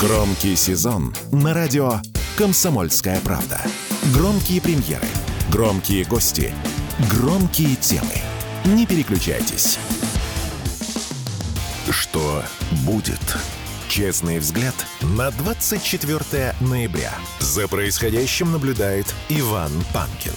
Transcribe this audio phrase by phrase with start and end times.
[0.00, 2.00] Громкий сезон на радио
[2.36, 3.58] «Комсомольская правда».
[4.12, 5.06] Громкие премьеры,
[5.50, 6.52] громкие гости,
[7.10, 8.12] громкие темы.
[8.66, 9.78] Не переключайтесь.
[11.88, 12.42] Что
[12.84, 13.38] будет?
[13.88, 17.14] Честный взгляд на 24 ноября.
[17.38, 20.34] За происходящим наблюдает Иван Панкин.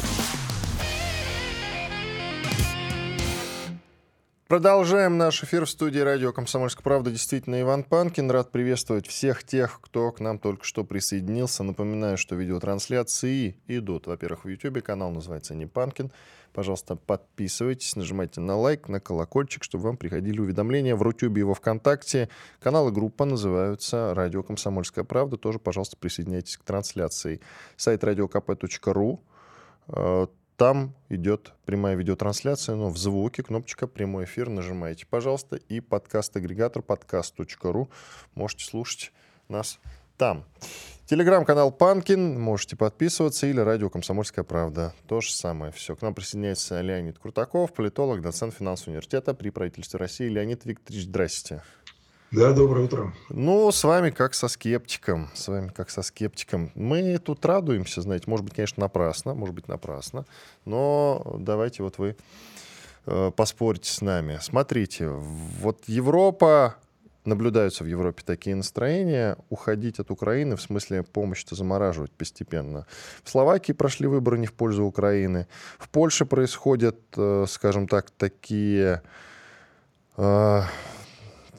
[4.49, 7.11] Продолжаем наш эфир в студии радио «Комсомольская правда».
[7.11, 8.31] Действительно, Иван Панкин.
[8.31, 11.61] Рад приветствовать всех тех, кто к нам только что присоединился.
[11.61, 14.07] Напоминаю, что видеотрансляции идут.
[14.07, 16.11] Во-первых, в YouTube канал называется «Не Панкин».
[16.51, 20.95] Пожалуйста, подписывайтесь, нажимайте на лайк, на колокольчик, чтобы вам приходили уведомления.
[20.95, 22.27] В Рутюбе и во Вконтакте
[22.59, 25.37] канал и группа называются «Радио Комсомольская правда».
[25.37, 27.39] Тоже, пожалуйста, присоединяйтесь к трансляции.
[27.77, 29.19] Сайт radiokp.ru
[30.59, 37.89] там идет прямая видеотрансляция, но в звуке кнопочка «Прямой эфир» нажимаете, пожалуйста, и подкаст-агрегатор подкаст.ру.
[38.35, 39.13] Можете слушать
[39.47, 39.79] нас
[40.17, 40.43] там.
[41.05, 44.93] Телеграм-канал Панкин, можете подписываться, или радио «Комсомольская правда».
[45.07, 45.95] То же самое все.
[45.95, 50.27] К нам присоединяется Леонид Крутаков, политолог, доцент финансового университета при правительстве России.
[50.27, 51.63] Леонид Викторович, здрасте.
[52.31, 53.11] Да, доброе утро.
[53.29, 55.29] Ну, с вами как со скептиком.
[55.33, 56.71] С вами как со скептиком.
[56.75, 60.25] Мы тут радуемся, знаете, может быть, конечно, напрасно, может быть, напрасно,
[60.63, 62.15] но давайте вот вы
[63.07, 64.37] э, поспорите с нами.
[64.43, 66.75] Смотрите, вот Европа,
[67.25, 72.85] наблюдаются в Европе такие настроения, уходить от Украины, в смысле помощь-то замораживать постепенно.
[73.23, 75.47] В Словакии прошли выборы не в пользу Украины.
[75.79, 79.01] В Польше происходят, э, скажем так, такие...
[80.15, 80.61] Э,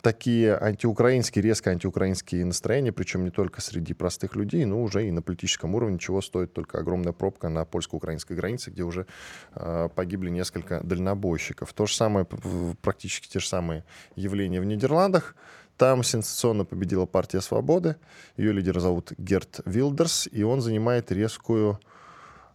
[0.01, 5.23] такие антиукраинские, резко антиукраинские настроения, причем не только среди простых людей, но уже и на
[5.23, 9.07] политическом уровне, чего стоит только огромная пробка на польско-украинской границе, где уже
[9.55, 11.73] э, погибли несколько дальнобойщиков.
[11.73, 12.27] То же самое,
[12.83, 13.85] практически те же самые
[14.17, 15.35] явления в Нидерландах.
[15.77, 17.97] Там сенсационно победила партия свободы.
[18.37, 21.81] Ее лидера зовут Герт Вилдерс, и он занимает резкую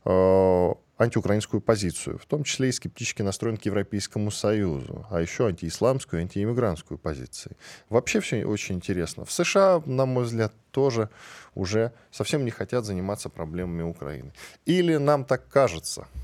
[0.05, 6.21] э, антиукраинскую позицию, в том числе и скептически настроен к Европейскому Союзу, а еще антиисламскую,
[6.21, 7.57] антииммигрантскую позиции.
[7.89, 9.25] Вообще все очень интересно.
[9.25, 11.09] В США, на мой взгляд, тоже
[11.53, 14.33] уже совсем не хотят заниматься проблемами Украины.
[14.65, 16.07] Или нам так кажется–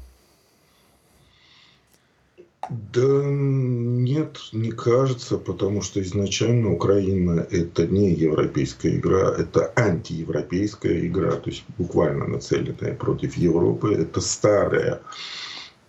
[2.69, 11.31] да нет, не кажется, потому что изначально Украина это не европейская игра, это антиевропейская игра,
[11.31, 13.93] то есть буквально нацеленная против Европы.
[13.95, 15.01] Это старая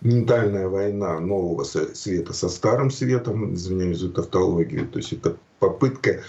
[0.01, 6.23] ментальная война нового света со старым светом, извиняюсь за тавтологию, то есть это попытка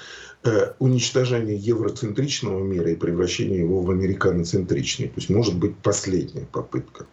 [0.44, 5.08] э, уничтожения евроцентричного мира и превращения его в американоцентричный.
[5.08, 7.06] То есть может быть последняя попытка.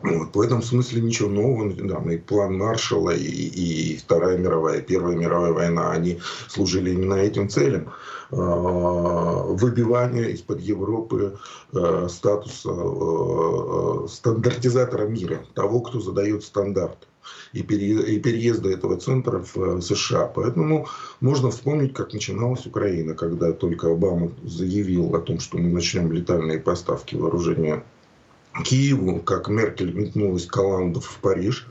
[0.00, 1.72] Вот, в этом смысле ничего нового.
[1.72, 7.48] Да, и план Маршалла, и, и Вторая мировая, Первая мировая война, они служили именно этим
[7.48, 7.92] целям.
[8.30, 11.38] А, выбивание из-под Европы
[11.72, 17.06] а, статуса а, стандартизатора мира, того, кто задает стандарт
[17.52, 20.26] и переезда этого центра в США.
[20.26, 20.86] Поэтому
[21.20, 26.58] можно вспомнить, как начиналась Украина, когда только Обама заявил о том, что мы начнем летальные
[26.58, 27.82] поставки вооружения
[28.62, 31.66] Киеву, как Меркель метнулась к Оланду в Париж,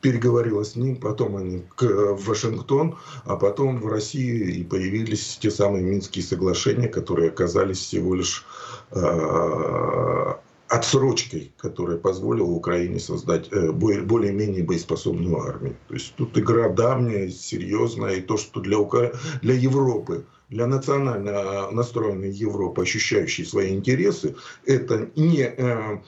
[0.00, 5.84] переговорила с ним, потом они в Вашингтон, а потом в России и появились те самые
[5.84, 8.44] Минские соглашения, которые оказались всего лишь
[8.90, 10.34] э,
[10.68, 15.76] отсрочкой, которая позволила Украине создать э, более-менее боеспособную армию.
[15.88, 19.12] То есть тут игра давняя, серьезная, и то, что для, Укра...
[19.40, 25.98] для Европы для национально настроенной Европы, ощущающей свои интересы, это не Э,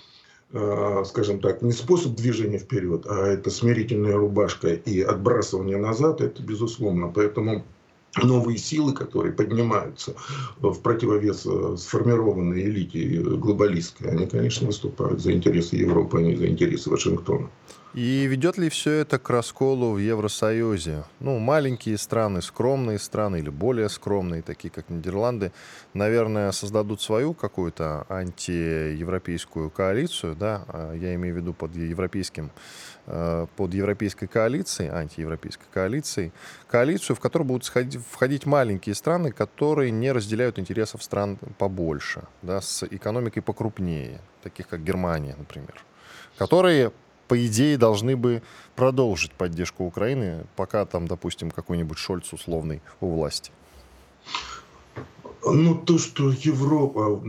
[1.05, 7.09] скажем так, не способ движения вперед, а это смирительная рубашка и отбрасывание назад, это безусловно.
[7.09, 7.65] Поэтому
[8.23, 10.15] новые силы, которые поднимаются
[10.59, 16.47] в противовес э, сформированной элите глобалистской, они, конечно, выступают за интересы Европы, а не за
[16.47, 17.51] интересы Вашингтона.
[17.97, 21.05] И ведет ли все это к расколу в Евросоюзе?
[21.19, 25.51] Ну, маленькие страны, скромные страны или более скромные, такие как Нидерланды,
[25.95, 32.51] наверное, создадут свою какую-то антиевропейскую коалицию, да, а я имею в виду под европейским,
[33.07, 36.33] э, под европейской коалицией, антиевропейской коалицией,
[36.69, 42.61] коалицию, в которую будут сходить, входить маленькие страны, которые не разделяют интересов стран побольше, да,
[42.61, 45.83] с экономикой покрупнее, таких как Германия, например,
[46.37, 46.93] которые
[47.29, 48.43] по идее, должны бы
[48.75, 53.51] продолжить поддержку Украины, пока там, допустим, какой-нибудь Шольц условный у власти?
[55.45, 57.23] Ну, то, что Европа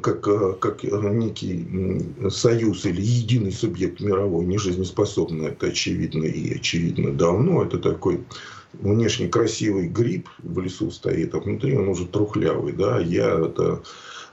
[0.00, 0.22] как,
[0.60, 7.62] как некий союз или единый субъект мировой не жизнеспособна, это очевидно и очевидно давно.
[7.62, 8.24] Это такой
[8.72, 13.82] внешне красивый гриб в лесу стоит, а внутри он уже трухлявый, да, я это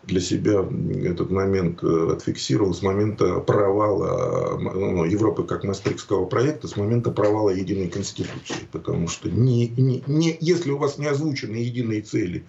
[0.08, 0.66] для себя
[1.04, 7.50] этот момент э, отфиксировал с момента провала ну, Европы как мастрикского проекта, с момента провала
[7.50, 8.68] единой конституции.
[8.72, 12.46] Потому что не, не, не, если у вас не озвучены единые цели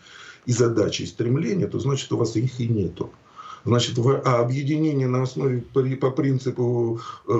[0.47, 3.11] и задачи, и стремления, то значит у вас их и нету.
[3.65, 7.33] Значит, в, объединение на основе по принципу э,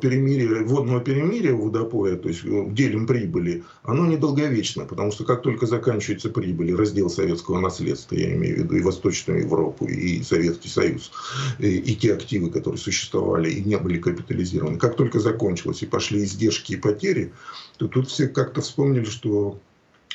[0.00, 5.66] перемирия, водного перемирия водопоя, то есть э, делим прибыли, оно недолговечно, потому что как только
[5.66, 11.12] заканчивается прибыль, раздел советского наследства, я имею в виду и Восточную Европу, и Советский Союз,
[11.58, 16.24] и, и те активы, которые существовали и не были капитализированы, как только закончилось и пошли
[16.24, 17.32] издержки и потери,
[17.76, 19.58] то тут все как-то вспомнили, что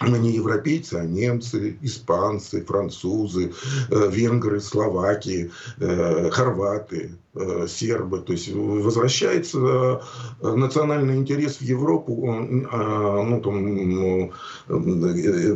[0.01, 3.53] мы не европейцы, а немцы, испанцы, французы,
[3.89, 8.19] э, венгры, словаки, э, хорваты, э, сербы.
[8.19, 10.01] То есть возвращается
[10.41, 12.25] национальный интерес в Европу,
[12.71, 14.31] а, ну, там,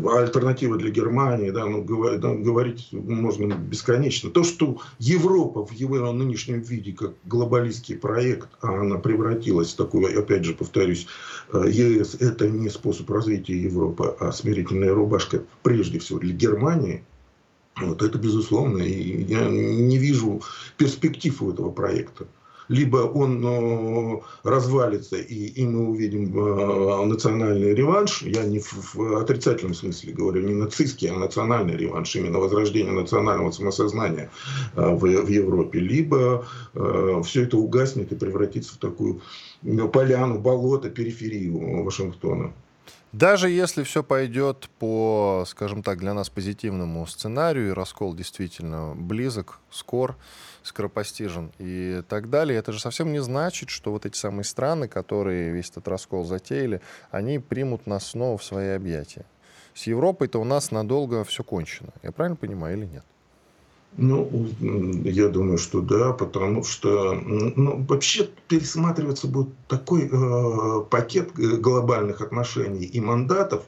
[0.07, 4.29] альтернатива для Германии, да, ну, говорить можно бесконечно.
[4.29, 10.19] То, что Европа в его нынешнем виде, как глобалистский проект, а она превратилась в такую,
[10.19, 11.07] опять же, повторюсь,
[11.53, 17.03] ЕС– это не способ развития Европы, а смирительная рубашка прежде всего для Германии,
[17.79, 18.79] вот это безусловно.
[18.79, 20.41] И я не вижу
[20.77, 22.27] перспектив у этого проекта.
[22.67, 28.21] Либо он э, развалится, и, и мы увидим э, национальный реванш.
[28.21, 33.51] Я не в, в отрицательном смысле говорю, не нацистский, а национальный реванш, именно возрождение национального
[33.51, 34.31] самосознания
[34.75, 35.79] э, в, в Европе.
[35.79, 39.21] Либо э, все это угаснет и превратится в такую
[39.63, 42.53] ну, поляну, болото, периферию Вашингтона.
[43.11, 49.59] Даже если все пойдет по, скажем так, для нас позитивному сценарию, и раскол действительно близок,
[49.69, 50.15] скор,
[50.63, 55.51] скоропостижен и так далее, это же совсем не значит, что вот эти самые страны, которые
[55.51, 59.25] весь этот раскол затеяли, они примут нас снова в свои объятия.
[59.73, 61.89] С Европой-то у нас надолго все кончено.
[62.03, 63.05] Я правильно понимаю или нет?
[63.97, 64.47] Ну,
[65.03, 72.85] я думаю, что да, потому что ну, вообще пересматриваться будет такой э, пакет глобальных отношений
[72.85, 73.63] и мандатов,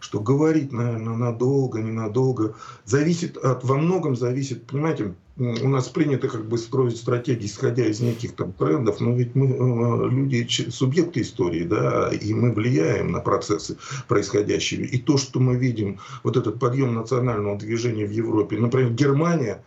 [0.00, 6.46] что говорить, наверное, надолго, ненадолго, зависит от, во многом зависит, понимаете, у нас принято как
[6.46, 11.64] бы строить стратегии, исходя из неких там трендов, но ведь мы э, люди, субъекты истории,
[11.64, 13.76] да, и мы влияем на процессы
[14.06, 14.86] происходящие.
[14.86, 19.64] И то, что мы видим, вот этот подъем национального движения в Европе, например, Германия,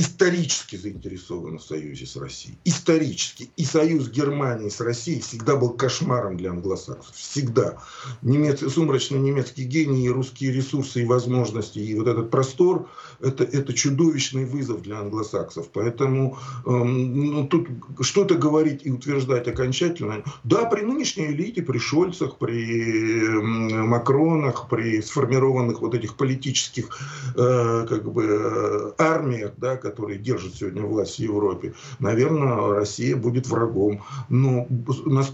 [0.00, 2.56] исторически заинтересованы в союзе с Россией.
[2.64, 3.50] Исторически.
[3.56, 7.14] И союз Германии с Россией всегда был кошмаром для англосаксов.
[7.14, 7.78] Всегда.
[8.22, 8.60] Немец...
[8.72, 12.88] Сумрачный немецкий гений, и русские ресурсы и возможности, и вот этот простор,
[13.20, 15.68] это, это чудовищный вызов для англосаксов.
[15.70, 17.68] Поэтому эм, ну, тут
[18.00, 20.24] что-то говорить и утверждать окончательно.
[20.44, 23.40] Да, при нынешней элите, при Шольцах, при э,
[23.84, 26.88] Макронах, при сформированных вот этих политических
[27.36, 33.46] э, как бы э, армиях, да, которые держат сегодня власть в Европе, наверное, Россия будет
[33.46, 34.02] врагом.
[34.28, 34.66] Но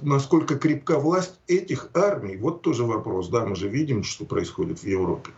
[0.03, 3.29] насколько крепка власть этих армий, вот тоже вопрос.
[3.29, 5.31] Да, мы же видим, что происходит в Европе.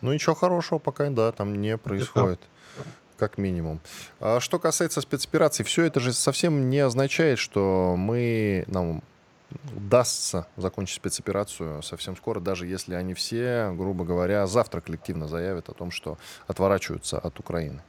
[0.00, 2.40] Ну, ничего хорошего пока, да, там не происходит.
[3.18, 3.80] Как минимум.
[4.20, 9.02] А что касается спецопераций, все это же совсем не означает, что мы, нам
[9.74, 15.72] удастся закончить спецоперацию совсем скоро, даже если они все, грубо говоря, завтра коллективно заявят о
[15.72, 17.82] том, что отворачиваются от Украины.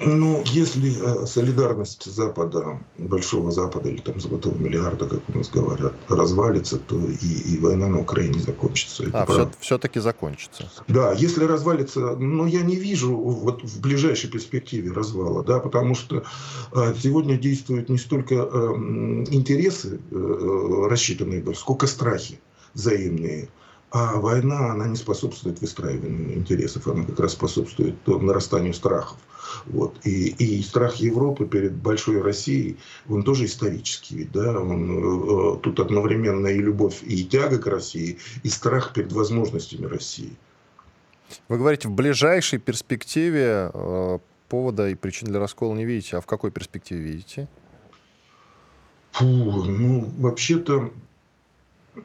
[0.00, 5.94] Ну, если э, солидарность Запада, Большого Запада или там Золотого миллиарда, как у нас говорят,
[6.08, 9.04] развалится, то и, и война на Украине закончится.
[9.04, 10.70] Это а, все, все-таки закончится.
[10.88, 16.24] Да, если развалится, но я не вижу вот в ближайшей перспективе развала, да, потому что
[16.72, 18.74] э, сегодня действуют не столько э,
[19.30, 22.40] интересы, э, рассчитанные, сколько страхи
[22.74, 23.48] взаимные.
[23.94, 29.16] А война, она не способствует выстраиванию интересов, она как раз способствует нарастанию страхов.
[29.66, 30.04] Вот.
[30.04, 32.76] И, и страх Европы перед большой Россией,
[33.08, 34.16] он тоже исторический.
[34.16, 34.58] Ведь, да?
[34.58, 40.32] он, э, тут одновременно и любовь, и тяга к России, и страх перед возможностями России.
[41.46, 46.16] Вы говорите, в ближайшей перспективе э, повода и причин для раскола не видите.
[46.16, 47.48] А в какой перспективе видите?
[49.12, 50.90] Фу, ну, вообще-то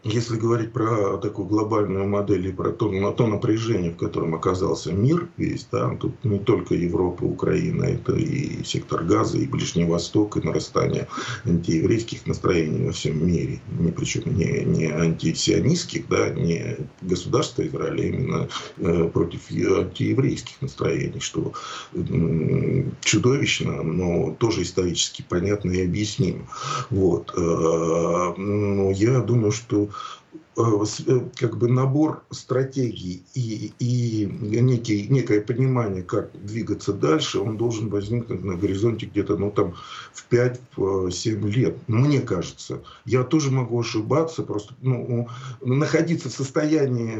[0.04, 4.92] если говорить про такую глобальную модель и про то, на то напряжение, в котором оказался
[4.92, 10.38] мир весь, да, тут не только Европа, Украина, это и сектор Газа, и Ближний Восток,
[10.38, 11.08] и нарастание
[11.46, 18.06] антиеврейских настроений во всем мире, не, причем не, не антисионистских, да, не государства Израиля, а
[18.06, 21.54] именно э, против антиеврейских настроений, что
[21.94, 26.48] э, чудовищно, но тоже исторически понятно и объяснимо.
[26.90, 27.34] Вот.
[27.36, 29.88] Э, но я думаю, что Э,
[30.29, 37.90] э, как бы набор стратегий и, и некий, некое понимание, как двигаться дальше, он должен
[37.90, 39.76] возникнуть на горизонте где-то ну, там,
[40.14, 41.78] в 5-7 лет.
[41.88, 42.82] Мне кажется.
[43.06, 44.44] Я тоже могу ошибаться.
[44.44, 45.30] Просто ну,
[45.62, 47.16] находиться в состоянии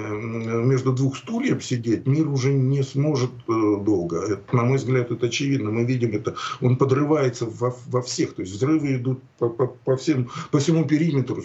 [0.66, 3.52] между двух стульев сидеть мир уже не сможет э,
[3.82, 4.18] долго.
[4.34, 5.72] Это, на мой взгляд, это очевидно.
[5.72, 6.36] Мы видим это.
[6.60, 8.34] Он подрывается во, во всех.
[8.34, 11.42] То есть взрывы идут по, по, по, всем, по всему периметру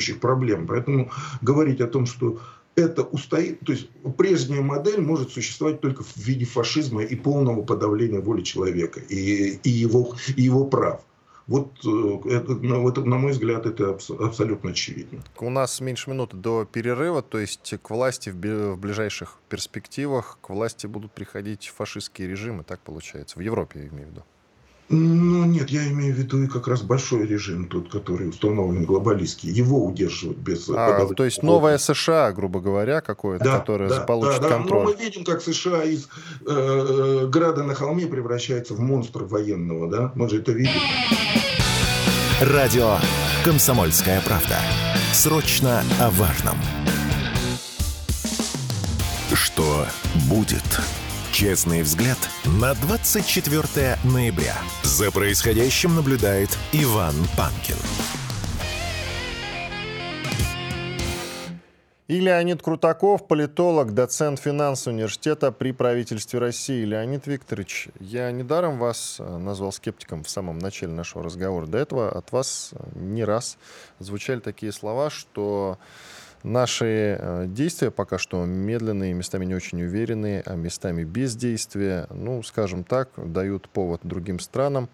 [0.00, 0.66] существующих проблем.
[0.66, 1.10] Поэтому
[1.42, 2.40] говорить о том, что
[2.76, 8.20] это устоит, то есть прежняя модель может существовать только в виде фашизма и полного подавления
[8.20, 11.00] воли человека и, и, его, и его прав.
[11.46, 15.20] Вот э, это, это, на мой взгляд, это абсолютно очевидно.
[15.40, 20.86] У нас меньше минуты до перерыва, то есть к власти в ближайших перспективах, к власти
[20.86, 24.22] будут приходить фашистские режимы, так получается, в Европе я имею в виду.
[24.92, 29.48] Ну, нет, я имею в виду и как раз большой режим тут, который установлен глобалистский.
[29.48, 30.68] Его удерживают без...
[30.68, 34.56] А, то есть новая США, грубо говоря, какое-то, да, которое да, получит да, да.
[34.56, 34.82] контроль.
[34.82, 36.08] Но мы видим, как США из
[36.44, 40.12] э, э, града на холме превращается в монстра военного, да?
[40.16, 40.80] Мы же это видим.
[42.40, 42.96] Радио
[43.44, 44.56] «Комсомольская правда».
[45.12, 46.56] Срочно о важном.
[49.32, 49.86] Что
[50.28, 50.80] будет?
[51.32, 52.18] Честный взгляд
[52.60, 54.56] на 24 ноября.
[54.82, 57.76] За происходящим наблюдает Иван Панкин.
[62.08, 66.84] И Леонид Крутаков, политолог, доцент финансового университета при правительстве России.
[66.84, 71.66] Леонид Викторович, я недаром вас э, назвал скептиком в самом начале нашего разговора.
[71.66, 73.56] До этого от вас э, не раз
[74.00, 75.78] звучали такие слова, что
[76.42, 82.82] Наши э, действия пока что медленные, местами не очень уверенные, а местами бездействия, ну, скажем
[82.82, 84.88] так, дают повод другим странам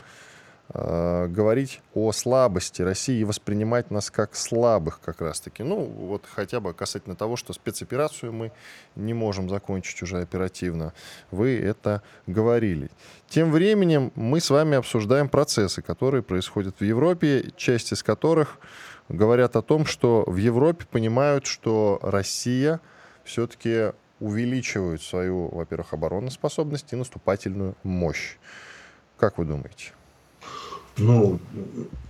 [0.74, 5.62] э, говорить о слабости России и воспринимать нас как слабых как раз-таки.
[5.62, 8.50] Ну, вот хотя бы касательно того, что спецоперацию мы
[8.96, 10.94] не можем закончить уже оперативно.
[11.30, 12.90] Вы это говорили.
[13.28, 18.58] Тем временем мы с вами обсуждаем процессы, которые происходят в Европе, часть из которых
[19.08, 22.80] говорят о том, что в Европе понимают, что Россия
[23.24, 28.36] все-таки увеличивает свою, во-первых, обороноспособность и наступательную мощь.
[29.18, 29.92] Как вы думаете?
[30.98, 31.38] Ну,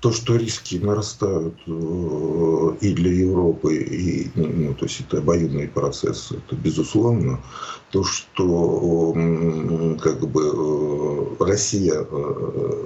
[0.00, 6.30] то, что риски нарастают э, и для Европы, и, ну, то есть это обоюдный процесс,
[6.30, 7.40] это безусловно.
[7.90, 9.12] То, что
[10.00, 12.84] как бы э, Россия э,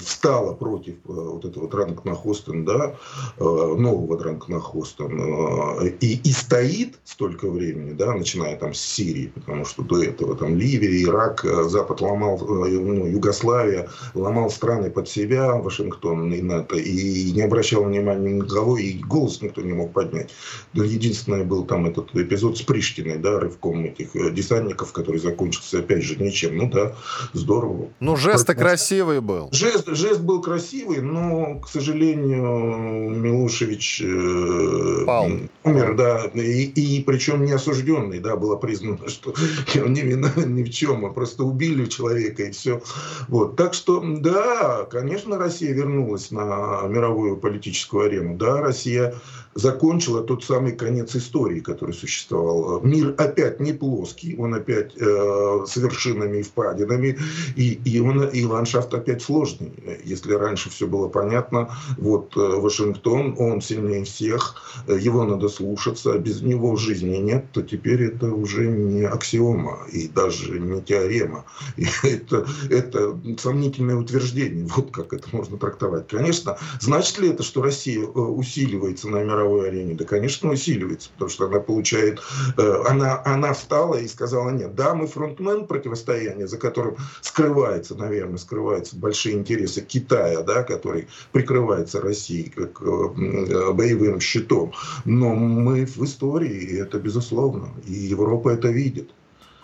[0.00, 2.94] встала против вот этого Дранкнахостен, да,
[3.38, 10.02] нового Дранкнахостен, и, и стоит столько времени, да, начиная там с Сирии, потому что до
[10.02, 13.88] этого там Ливия, Ирак, Запад ломал, ну, Югославия,
[14.30, 18.92] ломал страны под себя, Вашингтон и НАТО, и не обращал внимания ни на кого, и
[18.94, 20.30] голос никто не мог поднять.
[20.72, 26.02] Единственное был там этот эпизод с Приштиной, да, рывком этих э, десантников, который закончился опять
[26.02, 26.56] же ничем.
[26.56, 26.94] Ну да,
[27.32, 27.88] здорово.
[27.98, 29.48] Ну жест красивый был.
[29.52, 35.30] Жест, жест был красивый, но, к сожалению, Милошевич э, Пал.
[35.64, 39.34] умер, да, и, и причем не осужденный, да, было признано, что
[39.84, 42.80] он не виновен ни в чем, а просто убили человека и все.
[43.28, 49.14] Вот, так что, да, конечно, Россия вернулась на мировую политическую арену, да, Россия
[49.54, 52.80] закончила тот самый конец истории, который существовал.
[52.82, 57.18] Мир опять не плоский, он опять э, с вершинами и впадинами,
[57.56, 59.72] и, и, он, и ландшафт опять сложный.
[60.04, 66.18] Если раньше все было понятно, вот э, Вашингтон, он сильнее всех, его надо слушаться, а
[66.18, 71.44] без него жизни нет, то теперь это уже не аксиома и даже не теорема.
[71.76, 76.08] И это, это сомнительное утверждение, вот как это можно трактовать.
[76.08, 79.94] Конечно, значит ли это, что Россия э, усиливается на мировом мировой арене?
[79.94, 82.20] Да, конечно, усиливается, потому что она получает,
[82.56, 88.38] э, она, она встала и сказала, нет, да, мы фронтмен противостояния, за которым скрывается, наверное,
[88.38, 94.72] скрываются большие интересы Китая, да, который прикрывается Россией как э, боевым щитом,
[95.04, 99.10] но мы в истории, и это безусловно, и Европа это видит.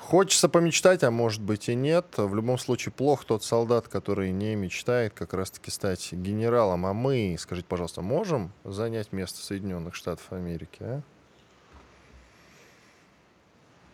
[0.06, 2.06] Хочется помечтать, а может быть и нет.
[2.16, 6.86] В любом случае, плох тот солдат, который не мечтает как раз-таки стать генералом.
[6.86, 10.76] А мы, скажите, пожалуйста, можем занять место Соединенных Штатов Америки?
[10.78, 11.02] А?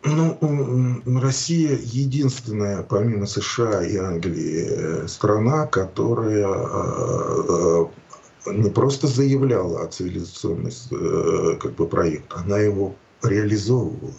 [0.03, 7.85] Ну, Россия единственная, помимо США и Англии, э, страна, которая э,
[8.45, 10.95] э, не просто заявляла о цивилизационности
[11.57, 12.93] как бы, проекта, она его
[13.23, 14.13] реализовывала.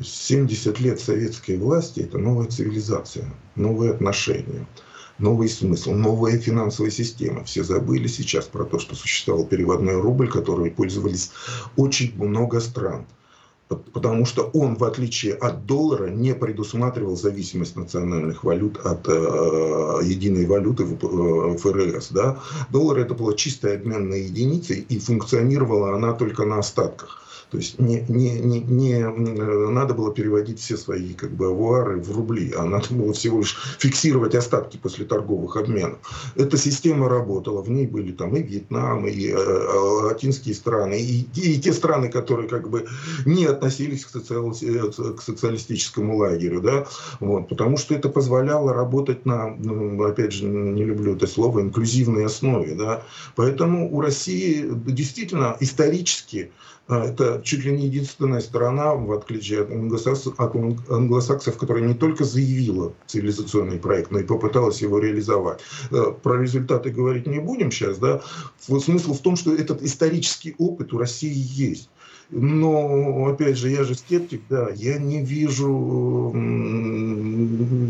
[0.00, 4.66] 70 лет советской власти– это новая цивилизация, новые отношения.
[5.18, 7.44] новый смысл, новая финансовая система.
[7.44, 11.30] Все забыли сейчас про то, что существовал переводной рубль, который пользовались
[11.76, 13.06] очень много стран
[13.74, 20.46] потому что он, в отличие от доллара, не предусматривал зависимость национальных валют от э, единой
[20.46, 22.08] валюты э, ФРС.
[22.10, 22.40] Да?
[22.70, 27.21] Доллар это была чистая обменная единица, и функционировала она только на остатках.
[27.52, 28.98] То есть не, не, не, не
[29.70, 33.58] надо было переводить все свои как бы, авуары в рубли, а надо было всего лишь
[33.78, 35.98] фиксировать остатки после торговых обменов.
[36.34, 41.26] Эта система работала, в ней были там и Вьетнам, и э, э латинские страны, и,
[41.34, 42.86] и те страны, которые как бы
[43.26, 46.86] не относились к, социал, к социалистическому лагерю, да,
[47.20, 52.24] вот, потому что это позволяло работать на, ну, опять же, не люблю это слово, инклюзивной
[52.24, 53.02] основе, да,
[53.36, 56.50] поэтому у России действительно исторически
[56.88, 60.54] а, это чуть ли не единственная страна, в отличие от англосаксов, от
[60.90, 65.60] англосаксов, которая не только заявила цивилизационный проект, но и попыталась его реализовать.
[65.90, 68.22] Э, про результаты говорить не будем сейчас, да.
[68.60, 71.88] Смысл в том, что этот исторический опыт у России есть.
[72.30, 76.32] Но, опять же, я же скептик, да, я не вижу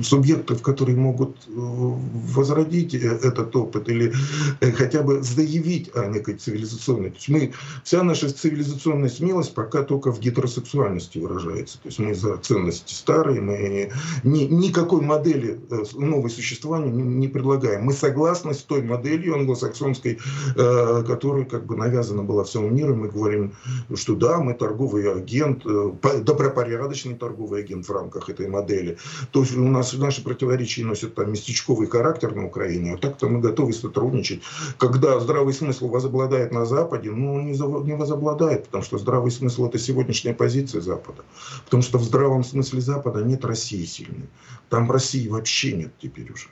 [0.03, 4.13] субъектов, которые могут э, возродить э, этот опыт или
[4.61, 7.11] э, хотя бы заявить о некой цивилизационной.
[7.11, 7.53] То есть мы,
[7.85, 11.79] вся наша цивилизационная смелость пока только в гетеросексуальности выражается.
[11.83, 13.91] То есть мы за ценности старые, мы
[14.25, 15.61] ни, никакой модели
[15.95, 17.85] новой существования не, предлагаем.
[17.85, 20.19] Мы согласны с той моделью англосаксонской,
[20.55, 22.95] которая как бы навязана была всему миру.
[22.95, 23.53] Мы говорим,
[23.95, 28.99] что да, мы торговый агент, э, добропорядочный торговый агент в рамках этой модели.
[29.31, 33.73] То у нас наши противоречия носят там местечковый характер на Украине, а так-то мы готовы
[33.73, 34.43] сотрудничать.
[34.79, 39.79] Когда здравый смысл возобладает на Западе, ну, не, не возобладает, потому что здравый смысл– это
[39.79, 41.23] сегодняшняя позиция Запада.
[41.65, 44.29] Потому что в здравом смысле Запада нет России сильной.
[44.69, 46.49] Там России вообще нет теперь уже.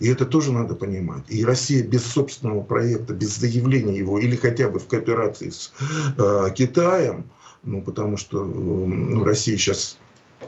[0.00, 1.24] И это тоже надо понимать.
[1.28, 5.72] И Россия без собственного проекта, без заявления его, или хотя бы в кооперации с
[6.18, 7.24] э, Китаем,
[7.62, 9.98] ну, потому что ну, Россия сейчас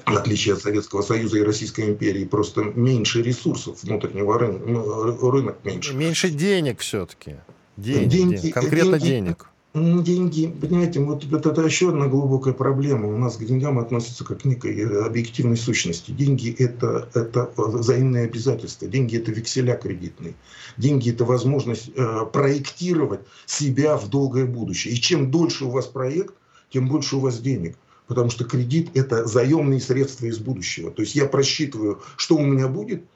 [0.04, 5.58] в отличие от Советского Союза и Российской империи, просто меньше ресурсов внутреннего рынка, ну, рынок
[5.64, 5.94] меньше.
[5.94, 7.36] Меньше денег все-таки.
[7.76, 9.46] Денег, деньги, конкретно деньги, денег.
[9.74, 13.08] Деньги, понимаете, вот это, это еще одна глубокая проблема.
[13.14, 16.12] У нас к деньгам относятся как к некой э, объективной сущности.
[16.12, 18.88] Деньги это, это взаимные обязательства.
[18.88, 20.32] Деньги это векселя кредитные.
[20.78, 24.94] Деньги это возможность э, проектировать себя в долгое будущее.
[24.94, 26.32] И чем дольше у вас проект,
[26.70, 27.76] тем больше у вас денег.
[28.06, 30.90] Потому что кредит это заемные средства из будущего.
[30.90, 33.04] То есть я просчитываю, что у меня будет–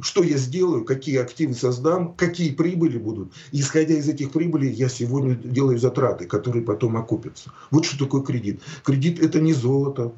[0.00, 3.32] что я сделаю, какие активы создам, какие прибыли будут.
[3.50, 7.52] И, исходя из этих прибылей, я сегодня делаю затраты, которые потом окупятся.
[7.70, 8.62] Вот что такое кредит.
[8.84, 10.12] Кредит это не золото,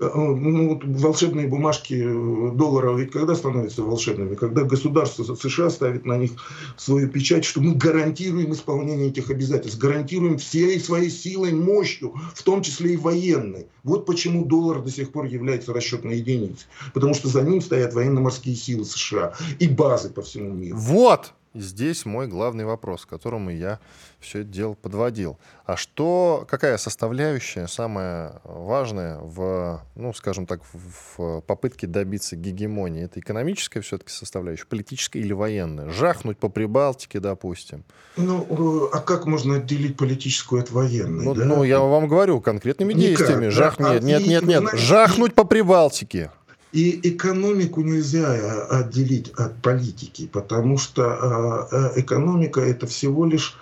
[0.00, 4.34] Э, ну, волшебные бумажки э, доллара ведь когда становятся волшебными?
[4.34, 6.32] Когда государство США ставит на них
[6.76, 12.62] свою печать, что мы гарантируем исполнение этих обязательств, гарантируем всей своей силой, мощью, в том
[12.62, 13.66] числе и военной.
[13.84, 16.66] Вот почему доллар до сих пор является расчетной единицей.
[16.92, 20.76] Потому что за ним стоят военно-морские силы США и базы по всему миру.
[20.76, 21.34] Вот!
[21.54, 23.78] И здесь мой главный вопрос, к которому я
[24.18, 25.38] все это дело подводил.
[25.64, 33.04] А что, какая составляющая самая важная в, ну, скажем так, в попытке добиться гегемонии?
[33.04, 35.90] Это экономическая все-таки составляющая, политическая или военная?
[35.90, 37.84] Жахнуть по Прибалтике, допустим.
[38.16, 41.24] Ну, э, а как можно отделить политическую от военной?
[41.24, 41.44] Ну, да?
[41.44, 43.48] ну я вам говорю конкретными Никак, действиями.
[43.48, 43.76] Жах...
[43.78, 43.94] Да?
[43.94, 44.60] Нет, а нет, нет, нет.
[44.60, 46.32] Знаете, Жахнуть по Прибалтике.
[46.74, 53.56] И экономику нельзя отделить от политики, потому что а, э, экономика это всего лишь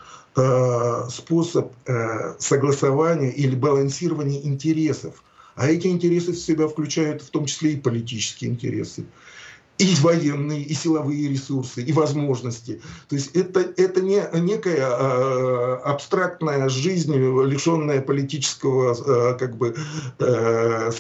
[1.11, 5.23] способ э, согласования или балансирования интересов.
[5.57, 9.05] А эти интересы в себя включают в том числе и политические интересы
[9.79, 12.81] и военные, и силовые ресурсы, и возможности.
[13.09, 19.75] То есть это, это не некая э, абстрактная жизнь, лишенная политического э, как бы,
[20.19, 20.91] э,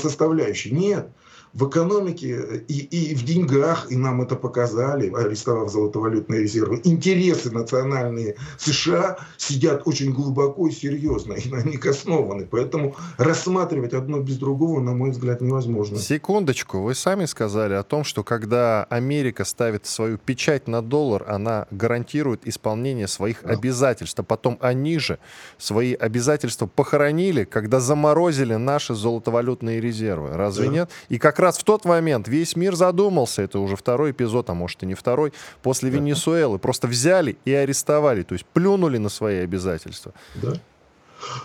[0.00, 0.70] составляющей.
[0.70, 1.08] Нет
[1.52, 8.36] в экономике и, и в деньгах, и нам это показали, арестовав золотовалютные резервы, интересы национальные
[8.58, 12.46] США сидят очень глубоко и серьезно, и на них основаны.
[12.46, 15.98] Поэтому рассматривать одно без другого, на мой взгляд, невозможно.
[15.98, 21.66] Секундочку, вы сами сказали о том, что когда Америка ставит свою печать на доллар, она
[21.70, 23.50] гарантирует исполнение своих да.
[23.50, 25.18] обязательств, а потом они же
[25.58, 30.30] свои обязательства похоронили, когда заморозили наши золотовалютные резервы.
[30.36, 30.72] Разве да.
[30.72, 30.90] нет?
[31.08, 34.82] И как раз в тот момент весь мир задумался, это уже второй эпизод, а может
[34.82, 40.12] и не второй, после Венесуэлы просто взяли и арестовали, то есть плюнули на свои обязательства.
[40.34, 40.54] Да.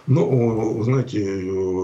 [0.08, 1.20] Ну, знаете,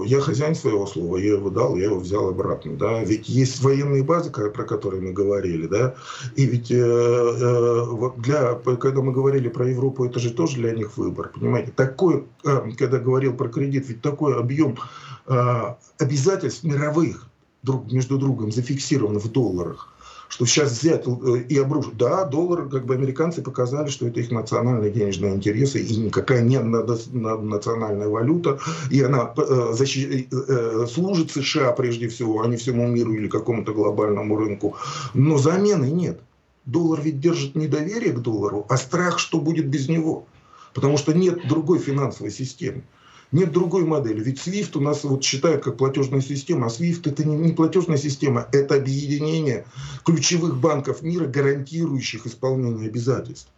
[0.06, 3.04] я хозяин своего слова, я его дал, я его взял обратно, да.
[3.04, 5.94] Ведь есть военные базы, про которые мы говорили, да.
[6.36, 10.72] И ведь э, э, вот для, когда мы говорили про Европу, это же тоже для
[10.72, 11.72] них выбор, понимаете.
[11.74, 14.78] Такой, э, когда говорил про кредит, ведь такой объем
[15.26, 17.28] э, обязательств мировых
[17.62, 19.92] друг между другом зафиксирован в долларах
[20.32, 21.98] что сейчас взять э, и обрушить.
[21.98, 26.58] Да, доллар, как бы американцы показали, что это их национальные денежные интересы, и никакая не
[26.58, 28.58] национальная валюта,
[28.90, 30.28] и она э, защи...
[30.32, 34.74] Э, служит США прежде всего, а не всему миру или какому-то глобальному рынку.
[35.12, 36.18] Но замены нет.
[36.64, 40.24] Доллар ведь держит не доверие к доллару, а страх, что будет без него.
[40.72, 42.84] Потому что нет другой финансовой системы.
[43.32, 44.22] Нет другой модели.
[44.22, 47.96] Ведь SWIFT у нас вот считают как платежная система, а SWIFT это не, не платежная
[47.96, 49.64] система, это объединение
[50.04, 53.48] ключевых банков мира, гарантирующих исполнение обязательств.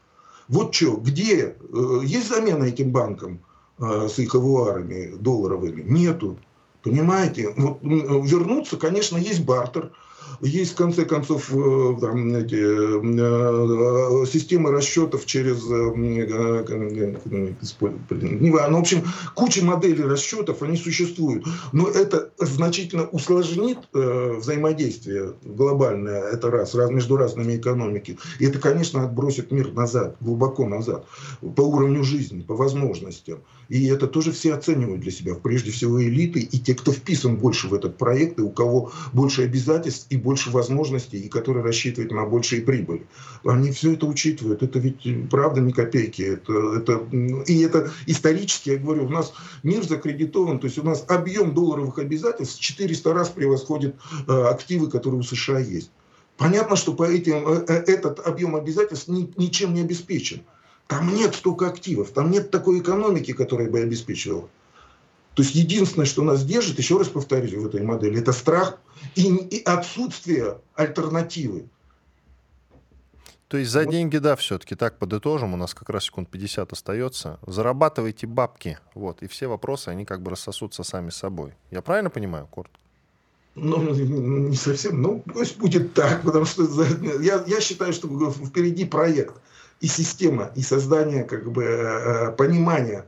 [0.47, 3.41] Вот что, где э, есть замена этим банкам
[3.79, 5.83] э, с их авуарами долларовыми?
[5.83, 6.39] Нету.
[6.83, 7.53] Понимаете?
[7.57, 9.91] Вот, вернуться, конечно, есть бартер–
[10.41, 15.65] есть, в конце концов, э, там, эти, э, системы расчетов через...
[15.71, 15.93] Э,
[18.11, 19.03] ну, в общем,
[19.35, 21.45] куча моделей расчетов, они существуют.
[21.73, 28.19] Но это значительно усложнит взаимодействие глобальное, это раз, раз между разными экономиками.
[28.39, 31.07] И это, конечно, отбросит мир назад, глубоко назад,
[31.57, 33.41] по уровню жизни, по возможностям.
[33.69, 37.69] И это тоже все оценивают для себя, прежде всего элиты и те, кто вписан больше
[37.69, 42.27] в этот проект, и у кого больше обязательств и больше возможностей, и которые рассчитывают на
[42.27, 43.07] большие прибыли.
[43.45, 44.63] Они все это учитывают.
[44.63, 46.23] Это ведь правда не копейки.
[46.23, 47.07] Это, это,
[47.47, 51.99] и это исторически, я говорю, у нас мир закредитован, то есть у нас объем долларовых
[51.99, 53.97] обязательств 400 раз превосходит
[54.27, 55.91] э, активы, которые у США есть.
[56.37, 60.43] Понятно, что по этим, э, э, этот объем обязательств ни, ничем не обеспечен.
[60.87, 64.49] Там нет столько активов, там нет такой экономики, которая бы обеспечивала.
[65.35, 68.79] То есть единственное, что нас держит, еще раз повторюсь, в этой модели, это страх
[69.17, 71.67] и, и отсутствие альтернативы.
[73.49, 77.39] То есть за деньги, да, все-таки так подытожим, у нас как раз секунд 50 остается.
[77.47, 81.53] Зарабатывайте бабки, вот, и все вопросы, они как бы рассосутся сами собой.
[81.71, 82.71] Я правильно понимаю, Корт?
[83.55, 83.81] Ну,
[84.49, 86.65] не совсем, ну, пусть будет так, потому что
[87.21, 89.37] я, я считаю, что впереди проект
[89.85, 93.05] и система, и создание как бы э, понимания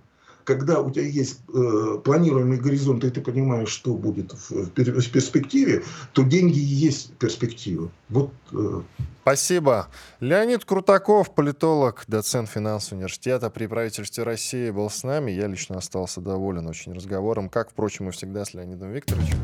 [0.47, 5.83] когда у тебя есть э, планируемый горизонт, и ты понимаешь, что будет в, в перспективе,
[6.13, 7.91] то деньги и есть перспектива.
[8.09, 8.83] Вот, э.
[9.23, 9.89] Спасибо.
[10.21, 15.33] Леонид Крутаков, политолог, доцент финансового университета при правительстве России, был с нами.
[15.33, 19.39] Я лично остался доволен очень разговором, как, впрочем, и всегда с Леонидом Викторовичем.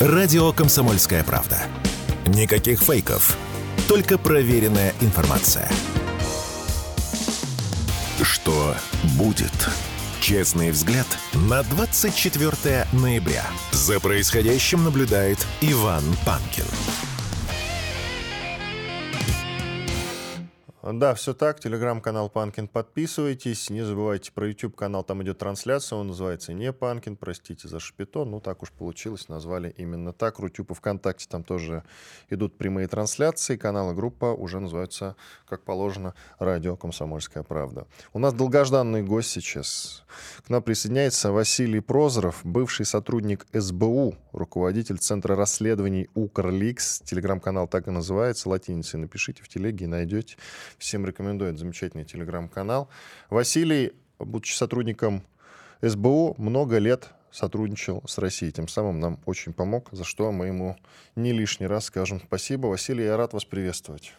[0.00, 1.58] Радио «Комсомольская правда».
[2.26, 3.36] Никаких фейков,
[3.86, 5.68] только проверенная информация.
[8.22, 8.76] Что
[9.18, 9.52] будет?
[10.20, 13.44] Честный взгляд на 24 ноября.
[13.72, 16.64] За происходящим наблюдает Иван Панкин.
[20.92, 21.60] Да, все так.
[21.60, 23.70] Телеграм-канал Панкин подписывайтесь.
[23.70, 25.98] Не забывайте про YouTube канал, там идет трансляция.
[25.98, 28.26] Он называется не Панкин, простите за шпито.
[28.26, 30.38] Ну, так уж получилось, назвали именно так.
[30.38, 31.84] Рутюб и ВКонтакте там тоже
[32.28, 33.56] идут прямые трансляции.
[33.56, 35.16] Канал и группа уже называются,
[35.48, 37.86] как положено, Радио Комсомольская правда.
[38.12, 40.04] У нас долгожданный гость сейчас.
[40.46, 47.00] К нам присоединяется Василий Прозоров, бывший сотрудник СБУ, руководитель Центра расследований Укрликс.
[47.00, 48.50] Телеграм-канал так и называется.
[48.50, 50.36] Латиницей напишите в телеге и найдете.
[50.78, 52.88] Всем рекомендую, это замечательный телеграм-канал.
[53.30, 55.22] Василий, будучи сотрудником
[55.82, 58.52] СБУ, много лет сотрудничал с Россией.
[58.52, 60.76] Тем самым нам очень помог, за что мы ему
[61.16, 62.68] не лишний раз скажем спасибо.
[62.68, 64.14] Василий, я рад вас приветствовать.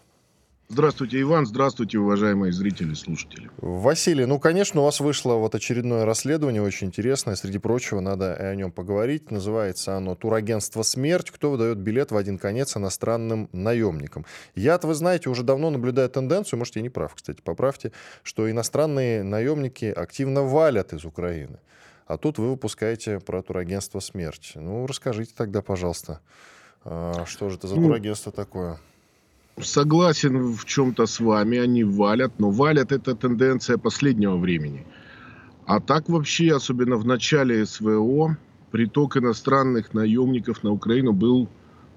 [0.67, 1.45] Здравствуйте, Иван.
[1.45, 3.51] Здравствуйте, уважаемые зрители и слушатели.
[3.57, 7.35] Василий, ну, конечно, у вас вышло вот очередное расследование, очень интересное.
[7.35, 9.29] Среди прочего, надо и о нем поговорить.
[9.29, 11.29] Называется оно «Турагентство «Смерть».
[11.29, 14.25] Кто выдает билет в один конец иностранным наемникам?»
[14.55, 17.91] Я-то, вы знаете, уже давно наблюдаю тенденцию, может, я не прав, кстати, поправьте,
[18.23, 21.59] что иностранные наемники активно валят из Украины.
[22.07, 24.53] А тут вы выпускаете про турагентство «Смерть».
[24.55, 26.21] Ну, расскажите тогда, пожалуйста,
[26.83, 28.79] а, что же это за ну, турагентство такое?
[29.61, 34.85] Согласен в чем-то с вами, они валят, но валят это тенденция последнего времени.
[35.65, 38.37] А так вообще, особенно в начале СВО,
[38.71, 41.49] приток иностранных наемников на Украину был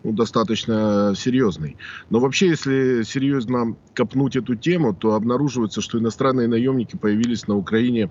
[0.05, 1.77] ну, достаточно серьезный.
[2.09, 8.11] Но вообще, если серьезно копнуть эту тему, то обнаруживается, что иностранные наемники появились на Украине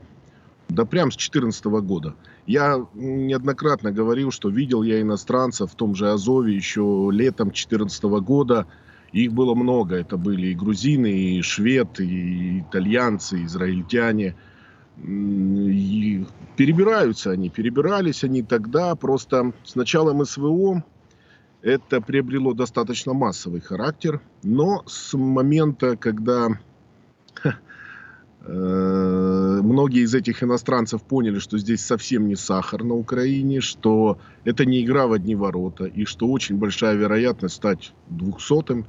[0.69, 2.15] да прям с 2014 года.
[2.45, 8.67] Я неоднократно говорил, что видел я иностранцев в том же Азове еще летом 2014 года,
[9.11, 9.95] их было много.
[9.95, 14.35] Это были и грузины, и швед, и итальянцы, и израильтяне.
[15.03, 20.83] И перебираются они, перебирались они тогда, просто с началом СВО
[21.61, 26.49] это приобрело достаточно массовый характер, но с момента, когда
[27.43, 27.51] э,
[29.63, 34.83] многие из этих иностранцев поняли, что здесь совсем не сахар на Украине, что это не
[34.83, 38.85] игра в одни ворота, и что очень большая вероятность стать двухсотым,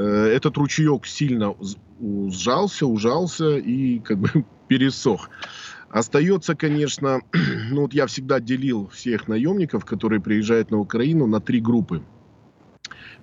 [0.00, 1.54] этот ручеек сильно
[2.00, 4.28] сжался, ужался и как бы
[4.68, 5.30] пересох.
[5.88, 7.20] Остается, конечно,
[7.70, 12.02] ну вот я всегда делил всех наемников, которые приезжают на Украину, на три группы.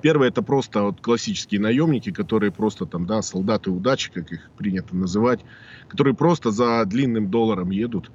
[0.02, 4.96] Первое это просто вот классические наемники, которые просто там, да, солдаты удачи, как их принято
[4.96, 5.40] называть,
[5.88, 8.12] которые просто за длинным долларом едут,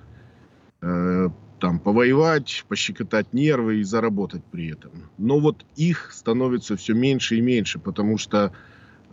[0.83, 4.92] э, там, повоевать, пощекотать нервы и заработать при этом.
[5.18, 8.53] Но вот их становится все меньше и меньше, потому что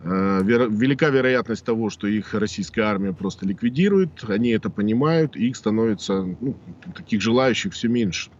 [0.02, 4.28] Э, велика вероятность того, что их российская армия просто ликвидирует.
[4.28, 6.56] Они это понимают, и их становится, ну,
[6.94, 8.30] таких желающих все меньше.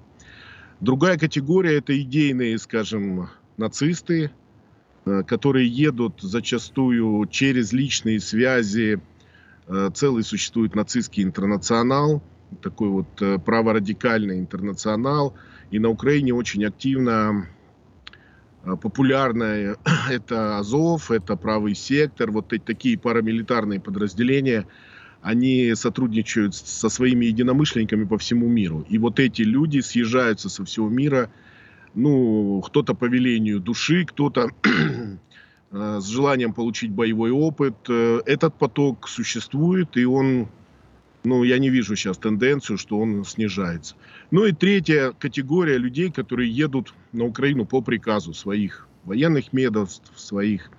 [0.81, 4.31] Другая категория– это идейные, скажем, нацисты,
[5.07, 9.01] э, которые едут зачастую через личные связи.
[9.67, 12.23] Э, целый существует нацистский интернационал,
[12.63, 15.35] такой вот праворадикальный интернационал.
[15.71, 17.49] И на Украине очень активно
[18.67, 19.77] Э, популярная
[20.11, 24.67] это Азов, это правый сектор, вот эти такие парамилитарные подразделения,
[25.23, 28.85] они сотрудничают со своими единомышленниками по всему миру.
[28.89, 31.31] И вот эти люди съезжаются со всего мира,
[31.95, 34.51] ну, кто-то по велению души, кто-то
[35.71, 37.77] э, с желанием получить боевой опыт.
[37.89, 40.49] Э, этот поток существует, и он
[41.27, 43.97] ну, я не вижу сейчас тенденцию, что он снижается.
[44.31, 50.71] Ну и третья категория людей, которые едут на Украину по приказу своих военных медовств, своих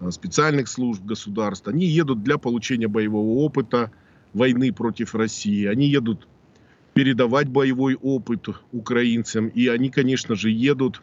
[0.00, 1.68] а, специальных служб государств.
[1.68, 3.92] Они едут для получения боевого опыта
[4.32, 5.66] войны против России.
[5.66, 6.26] Они едут
[6.92, 9.46] передавать боевой опыт украинцам.
[9.46, 11.00] И они, конечно же, едут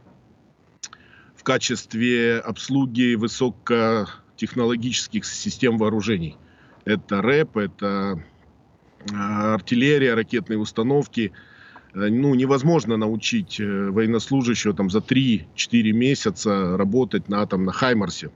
[1.37, 6.35] в качестве обслуги высокотехнологических систем вооружений.
[6.83, 8.21] Это РЭП, это
[9.11, 11.31] артиллерия, ракетные установки.
[11.93, 15.45] Э, ну, невозможно научить э, военнослужащего там за 3-4
[15.91, 18.31] месяца работать на, там, на Хаймарсе,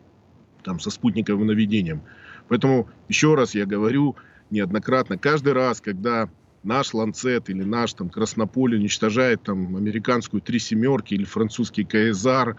[0.63, 2.01] там, со спутниковым наведением.
[2.47, 4.15] Поэтому, еще раз я говорю
[4.49, 6.29] неоднократно, каждый раз, когда
[6.63, 12.57] наш Ланцет или наш там Краснополь уничтожает там американскую три семерки или французский КСАР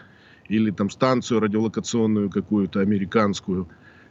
[0.48, 3.68] или там станцию радиолокационную какую-то американскую,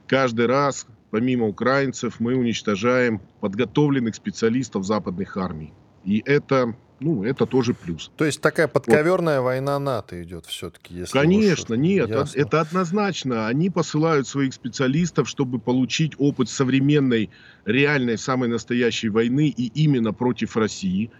[0.07, 5.73] каждый раз помимо украинцев, мы уничтожаем подготовленных специалистов западных армий.
[6.03, 8.11] И это, ну, это тоже плюс.
[8.15, 9.45] То есть такая подковерная вот.
[9.45, 10.95] война НАТО идет все-таки?
[10.95, 11.81] Если Конечно, уж...
[11.81, 12.39] нет, Ясно.
[12.39, 13.47] это однозначно.
[13.47, 17.29] Они посылают своих специалистов, чтобы получить опыт современной,
[17.65, 21.11] реальной, самой настоящей войны и именно против России.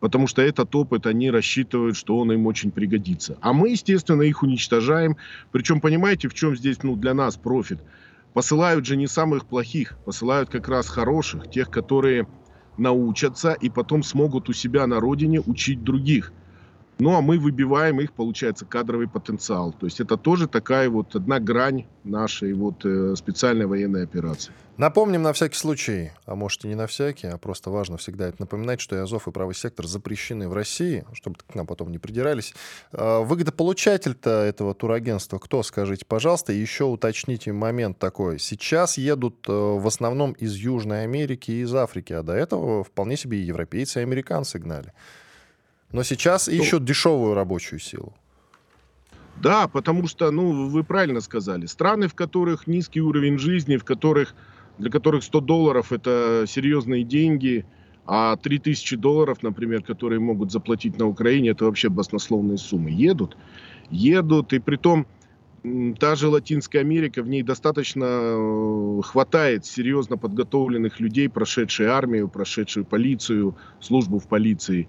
[0.00, 3.38] Потому что этот опыт они рассчитывают, что он им очень пригодится.
[3.40, 5.16] А мы, естественно, их уничтожаем.
[5.50, 7.78] Причем, понимаете, в чем здесь ну, для нас профит?
[8.34, 12.26] Посылают же не самых плохих, посылают как раз хороших, тех, которые
[12.76, 16.34] научатся и потом смогут у себя на родине учить других.
[16.98, 19.72] Ну а мы выбиваем их, получается, кадровый потенциал.
[19.72, 24.52] То есть это тоже такая вот одна грань нашей вот э, специальной военной операции.
[24.76, 28.40] Напомним на всякий случай, а может и не на всякий, а просто важно всегда это
[28.40, 31.98] напоминать, что и Азов, и правый сектор запрещены в России, чтобы к нам потом не
[31.98, 32.54] придирались.
[32.92, 38.40] А, выгодополучатель-то этого турагентства кто, скажите, пожалуйста, и еще уточните момент такой.
[38.40, 43.16] Сейчас едут э, в основном из Южной Америки и из Африки, а до этого вполне
[43.16, 44.92] себе и европейцы, и американцы гнали.
[45.94, 48.12] Но сейчас ну, ищут дешевую рабочую силу.
[49.40, 54.34] Да, потому что, ну, вы правильно сказали, страны, в которых низкий уровень жизни, в которых
[54.76, 57.64] для которых 100 долларов это серьезные деньги,
[58.06, 62.90] а 3000 долларов, например, которые могут заплатить на Украине, это вообще баснословные суммы.
[62.90, 63.36] Едут,
[63.88, 65.06] едут, и при том
[66.00, 72.84] та же Латинская Америка, в ней достаточно э, хватает серьезно подготовленных людей, прошедшие армию, прошедшую
[72.84, 74.88] полицию, службу в полиции,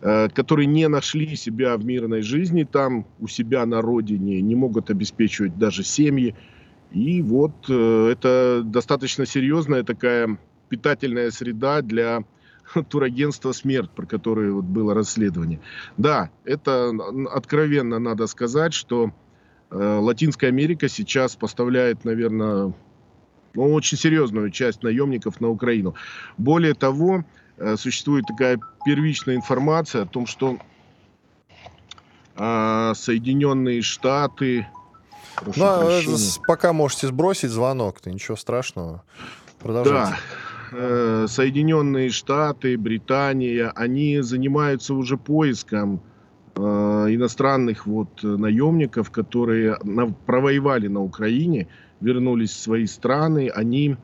[0.00, 5.58] которые не нашли себя в мирной жизни там, у себя на родине, не могут обеспечивать
[5.58, 6.34] даже семьи.
[6.90, 12.24] И вот э, это достаточно серьезная такая питательная среда для
[12.88, 15.60] турагентства «Смерть», про которое вот было расследование.
[15.96, 16.92] Да, это
[17.32, 19.12] откровенно надо сказать, что
[19.70, 22.74] э, Латинская Америка сейчас поставляет, наверное,
[23.54, 25.94] ну, очень серьезную часть наемников на Украину.
[26.38, 27.39] Более того, э,
[27.76, 30.58] существует такая первичная информация о том, что
[32.36, 34.66] э, Соединенные Штаты
[35.56, 36.00] ну, а
[36.46, 39.02] пока можете сбросить звонок, то ничего страшного.
[39.58, 40.16] Продолжайте.
[40.72, 40.78] Да.
[40.78, 46.02] э, Соединенные Штаты, Британия, они занимаются уже поиском
[46.56, 51.68] э, иностранных вот наемников, которые на, провоевали на Украине,
[52.00, 53.96] вернулись в свои страны, они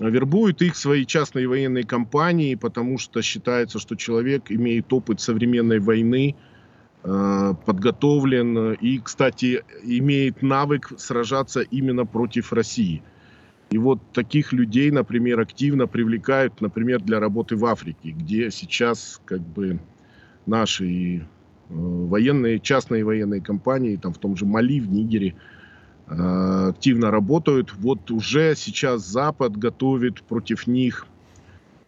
[0.00, 6.34] вербуют их свои частные военные компании, потому что считается, что человек имеет опыт современной войны,
[7.04, 13.02] э, подготовлен и, кстати, имеет навык сражаться именно против России.
[13.70, 19.40] И вот таких людей, например, активно привлекают, например, для работы в Африке, где сейчас как
[19.40, 19.80] бы
[20.46, 21.22] наши э,
[21.68, 25.34] военные, частные военные компании, там в том же Мали, в Нигере,
[26.06, 27.72] активно работают.
[27.78, 31.06] Вот уже сейчас Запад готовит против них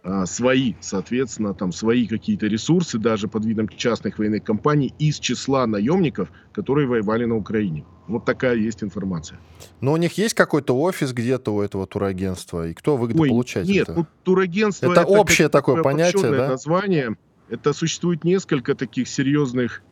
[0.03, 5.67] э, свои, соответственно, там свои какие-то ресурсы, даже под видом частных военных компаний из числа
[5.67, 7.85] наемников, которые воевали на Украине.
[8.07, 9.39] Вот такая есть информация.
[9.81, 12.69] Но у них есть какой-то офис где-то у этого турагентства?
[12.69, 13.71] И кто выгодополучатель?
[13.71, 14.93] Ой, нет, ну, турагентство...
[14.93, 16.49] Это, это общее такое понятие, да?
[16.51, 17.17] название.
[17.49, 19.83] Это существует несколько таких серьезных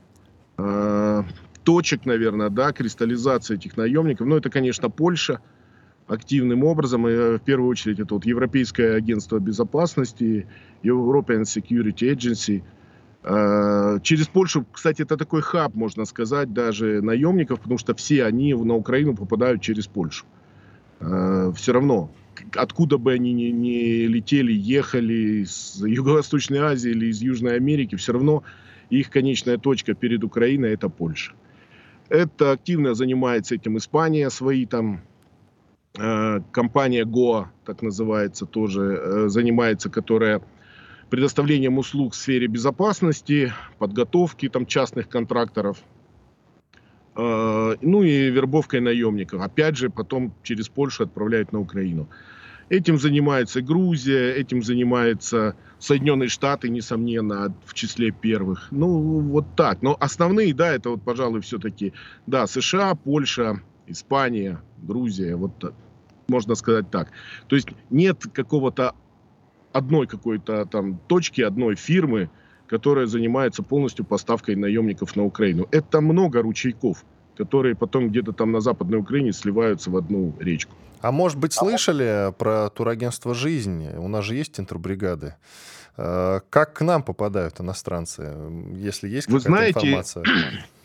[0.59, 1.23] э,
[1.65, 4.27] точек, наверное, да, кристаллизации этих наемников.
[4.27, 5.41] Но это, конечно, Польша
[6.07, 7.09] активным образом.
[7.09, 10.47] И, э, в первую очередь, это вот Европейское агентство безопасности,
[10.83, 12.63] European Security Agency–
[13.25, 18.53] Э, через Польшу, кстати, это такой хаб, можно сказать, даже наемников, потому что все они
[18.55, 20.27] на Украину попадают через Польшу.
[21.01, 22.11] Э, все равно,
[22.57, 28.13] откуда бы они ни, ни летели, ехали из Юго-Восточной Азии или из Южной Америки, все
[28.13, 28.43] равно
[28.91, 31.33] их конечная точка перед Украиной это Польша.
[32.13, 35.01] Это активно занимается этим Испания, свои там
[35.99, 40.43] э, компания ГОА, так называется, тоже занимается, которая
[41.09, 45.79] предоставлением услуг в сфере безопасности, подготовки там, частных контракторов,
[47.17, 49.41] э, ну и вербовкой наемников.
[49.41, 52.09] Опять же, потом через Польшу отправляют на Украину.
[52.73, 58.69] Этим занимается Грузия, этим занимается Соединенные Штаты, несомненно, в числе первых.
[58.71, 59.83] Ну, вот так.
[59.83, 61.93] Но основные, да, это вот, пожалуй, все-таки,
[62.27, 65.75] да, США, Польша, Испания, Грузия, вот
[66.29, 67.11] можно сказать так.
[67.47, 68.95] То есть нет какого-то
[69.75, 72.31] одной какой-то там точки, одной фирмы,
[72.69, 75.69] которая занимается полностью поставкой наемников на Украину.
[75.73, 77.05] Это много ручейков,
[77.45, 80.75] которые потом где-то там на Западной Украине сливаются в одну речку.
[81.01, 83.89] А может быть, слышали про турагентство «Жизнь»?
[83.97, 85.35] У нас же есть интербригады.
[85.97, 88.35] Э, как к нам попадают иностранцы,
[88.75, 90.25] если есть какая-то Вы знаете, информация?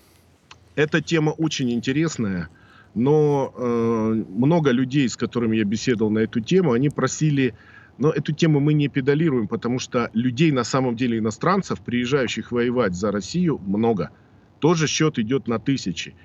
[0.76, 2.50] Эта тема очень интересная,
[2.96, 7.54] но э, много людей, с которыми я беседовал на эту тему, они просили
[7.98, 12.94] но эту тему мы не педалируем, потому что людей на самом деле иностранцев, приезжающих воевать
[12.94, 14.12] за Россию, много.
[14.60, 16.16] Тоже счет идет на тысячи.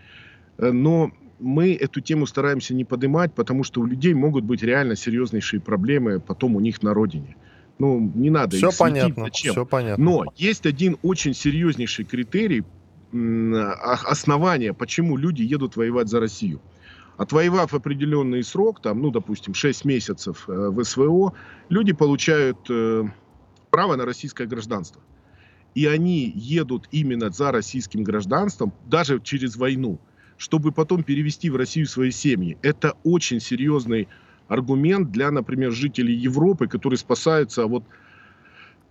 [0.63, 4.95] Э, но мы эту тему стараемся не поднимать, потому что у людей могут быть реально
[4.97, 7.37] серьезнейшие проблемы потом у них на родине.
[7.79, 9.53] Ну, не надо все их понятно, зачем.
[9.53, 10.05] Все понятно.
[10.05, 12.65] Но есть один очень серьезнейший критерий,
[13.13, 16.61] основания, почему люди едут воевать за Россию.
[17.19, 21.35] Отвоевав определенный срок, там, ну, допустим, 6 месяцев э, в СВО,
[21.69, 23.05] люди получают э,
[23.71, 25.03] право на российское гражданство.
[25.75, 29.99] И они едут именно за российским гражданством, даже через войну,
[30.43, 32.59] чтобы потом перевести в Россию свои семьи.
[32.63, 34.09] Это очень серьезный
[34.49, 37.85] аргумент для, например, жителей Европы, которые спасаются вот...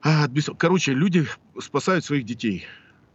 [0.02, 1.26] А, короче, люди
[1.60, 2.64] спасают своих детей.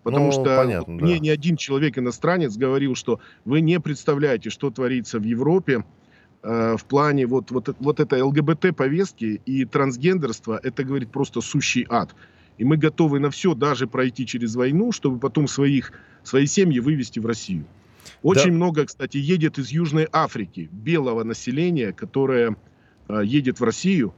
[0.02, 1.18] Потому ну, что понятно, мне да.
[1.18, 5.86] ни один человек иностранец говорил, что вы не представляете, что творится в Европе
[6.42, 10.60] э, в плане вот, вот, вот этой ЛГБТ-повестки и трансгендерства.
[10.62, 12.14] Это, говорит, просто сущий ад.
[12.58, 17.18] И мы готовы на все, даже пройти через войну, чтобы потом своих, свои семьи вывести
[17.18, 17.64] в Россию.
[18.22, 18.56] Очень да.
[18.56, 22.56] много, кстати, едет из Южной Африки белого населения, которое
[23.08, 24.14] э, едет в Россию,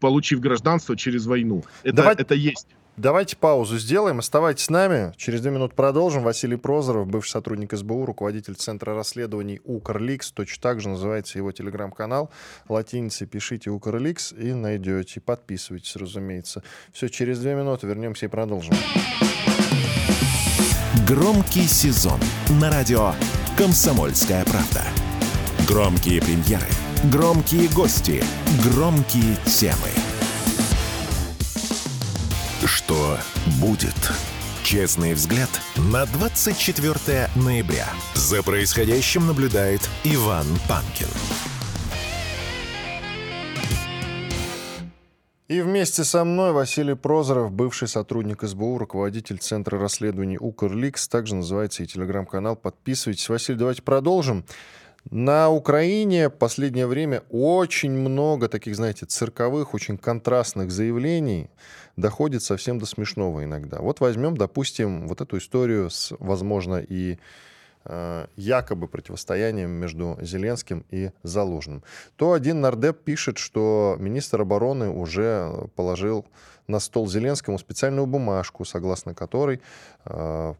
[0.00, 1.64] получив гражданство через войну.
[1.82, 2.14] Это, Давай...
[2.14, 2.68] это есть.
[2.96, 4.20] Давайте паузу сделаем.
[4.20, 5.12] Оставайтесь с нами.
[5.16, 6.22] Через две минуты продолжим.
[6.22, 10.30] Василий Прозоров, бывший сотрудник СБУ, руководитель Центра расследований Укрликс.
[10.30, 12.30] Точно так же называется его телеграм-канал.
[12.68, 15.20] Латиницей пишите Укрликс и найдете.
[15.20, 16.62] Подписывайтесь, разумеется.
[16.92, 18.74] Все, через две минуты вернемся и продолжим.
[21.06, 23.14] Громкий сезон на радио
[23.58, 24.82] «Комсомольская правда».
[25.66, 26.68] Громкие премьеры,
[27.04, 28.24] громкие гости,
[28.62, 29.90] громкие темы–
[32.66, 33.18] что
[33.60, 33.94] будет?
[34.62, 37.88] Честный взгляд на 24 ноября.
[38.14, 41.08] За происходящим наблюдает Иван Панкин.
[45.54, 51.84] И вместе со мной Василий Прозоров, бывший сотрудник СБУ, руководитель Центра расследований Укрликс, также называется
[51.84, 52.56] и телеграм-канал.
[52.56, 53.28] Подписывайтесь.
[53.28, 54.44] Василий, давайте продолжим.
[55.12, 61.48] На Украине в последнее время очень много таких, знаете, цирковых, очень контрастных заявлений
[61.96, 63.78] доходит совсем до смешного иногда.
[63.78, 67.18] Вот возьмем, допустим, вот эту историю с, возможно, и
[68.36, 71.82] якобы противостоянием между Зеленским и Залужным.
[72.16, 76.24] То один нардеп пишет, что министр обороны уже положил
[76.66, 79.60] на стол Зеленскому специальную бумажку, согласно которой
[80.06, 80.54] э,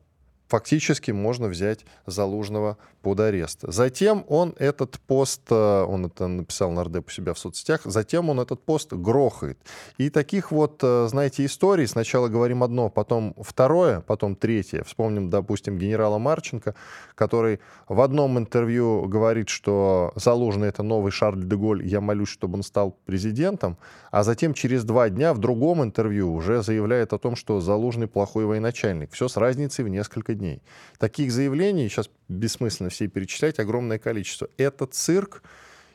[0.48, 3.60] фактически можно взять Залужного под арест.
[3.62, 8.30] Затем он этот пост, э, он это написал на РД у себя в соцсетях, затем
[8.30, 9.58] он этот пост грохает.
[9.98, 14.82] И таких вот, э, знаете, историй, сначала говорим одно, потом второе, потом третье.
[14.84, 16.74] Вспомним, допустим, генерала Марченко,
[17.14, 22.54] который в одном интервью говорит, что Залужный это новый Шарль де Голь, я молюсь, чтобы
[22.54, 23.76] он стал президентом,
[24.10, 28.46] а затем через два дня в другом интервью уже заявляет о том, что Залужный плохой
[28.46, 29.12] военачальник.
[29.12, 30.62] Все с разницей в несколько дней.
[30.98, 34.48] Таких заявлений, сейчас бессмысленно все перечислять, огромное количество.
[34.56, 35.42] Это цирк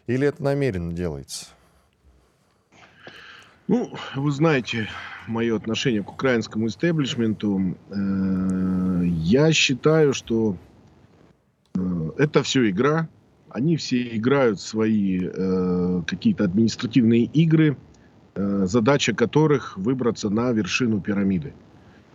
[0.07, 1.47] или это намеренно делается?
[3.67, 4.89] Ну, вы знаете
[5.27, 7.77] мое отношение к украинскому истеблишменту.
[7.91, 10.57] Э, я считаю, что
[11.75, 13.07] э, это все игра.
[13.51, 17.77] Они все играют свои э, какие-то административные игры,
[18.35, 21.53] задача которых выбраться на вершину пирамиды.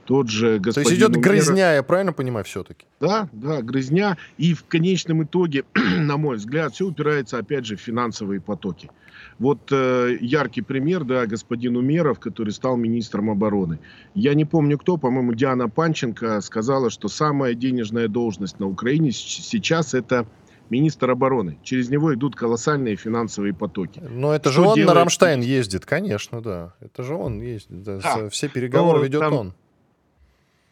[0.04, 1.24] Тот же господин То есть идет Умеров...
[1.24, 2.86] грызня, я правильно понимаю, все-таки?
[3.00, 4.16] Да, да, грызня.
[4.36, 8.90] И в конечном итоге, на мой взгляд, все упирается, опять же, в финансовые потоки.
[9.38, 13.78] Вот э, яркий пример, да, господин Умеров, который стал министром обороны.
[14.14, 19.94] Я не помню кто, по-моему, Диана Панченко сказала, что самая денежная должность на Украине сейчас
[19.94, 20.26] это
[20.70, 21.58] министр обороны.
[21.62, 24.00] Через него идут колоссальные финансовые потоки.
[24.08, 24.94] Но это что же он делает...
[24.94, 26.74] на Рамштайн ездит, конечно, да.
[26.80, 27.82] Это же он ездит.
[27.82, 27.98] Да.
[28.02, 28.28] Да.
[28.30, 29.32] Все переговоры Но ведет там...
[29.34, 29.54] он.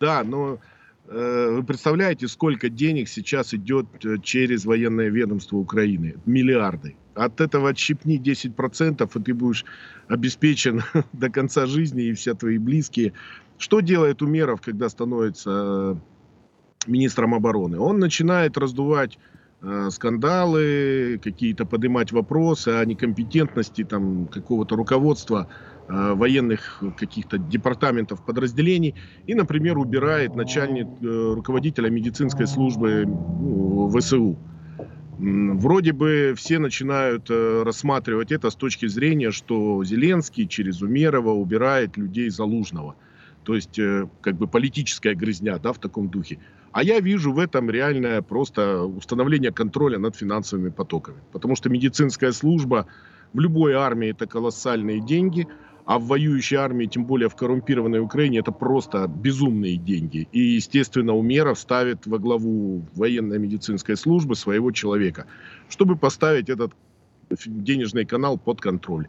[0.03, 0.59] Да, но
[1.07, 6.17] э, вы представляете, сколько денег сейчас идет э, через военное ведомство Украины?
[6.27, 6.97] Миллиарды.
[7.15, 9.65] От этого отщипни 10%, и ты будешь
[10.09, 10.83] обеспечен
[11.13, 13.13] до конца жизни, и все твои близкие.
[13.59, 15.95] Что делает Умеров, когда становится э,
[16.89, 17.79] министром обороны?
[17.79, 19.19] Он начинает раздувать
[19.91, 25.47] скандалы, какие-то поднимать вопросы о некомпетентности там, какого-то руководства
[25.89, 28.95] военных каких-то департаментов, подразделений,
[29.27, 34.39] и, например, убирает начальник, э, руководителя медицинской службы ну, ВСУ.
[35.19, 41.97] Вроде бы все начинают э, рассматривать это с точки зрения, что Зеленский через Умерова убирает
[41.97, 42.95] людей Залужного.
[43.45, 43.79] То есть,
[44.21, 46.39] как бы политическая грызня, да, в таком духе.
[46.71, 51.19] А я вижу в этом реальное просто установление контроля над финансовыми потоками.
[51.33, 52.87] Потому что медицинская служба
[53.33, 55.49] в любой армии это колоссальные деньги–
[55.85, 60.29] а в воюющей армии, тем более в коррумпированной Украине, это просто безумные деньги.
[60.33, 65.27] И, естественно, Умеров ставит во главу военной медицинской службы своего человека,
[65.69, 66.73] чтобы поставить этот
[67.47, 69.09] денежный канал под контроль.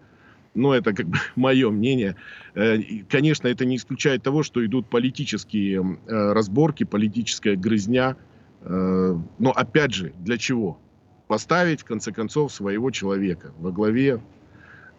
[0.56, 2.16] Но это как бы мое мнение.
[2.56, 2.78] Э,
[3.10, 8.16] конечно, это не исключает того, что идут политические э, разборки, политическая грызня.
[8.62, 10.80] Э, но опять же, для чего?
[11.28, 14.22] Поставить, в конце концов, своего человека во главе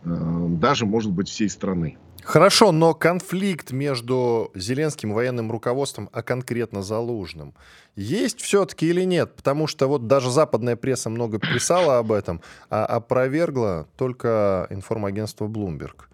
[0.04, 1.96] даже, может быть, всей страны.
[2.22, 7.52] Хорошо, но конфликт между Зеленским военным руководством, а конкретно Залужным,
[7.96, 9.34] есть все-таки или нет?
[9.36, 12.40] Потому что вот даже западная пресса много писала об этом,
[12.70, 16.06] а опровергла только информагентство Bloomberg.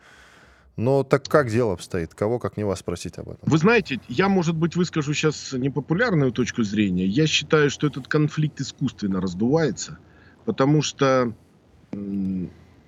[0.76, 2.14] Но так как дело обстоит?
[2.14, 3.41] Кого, как не вас, спросить об этом?
[3.43, 7.07] Вы знаете, я, может быть, выскажу сейчас непопулярную точку зрения.
[7.07, 9.99] Я считаю, что этот конфликт искусственно раздувается,
[10.45, 11.34] потому что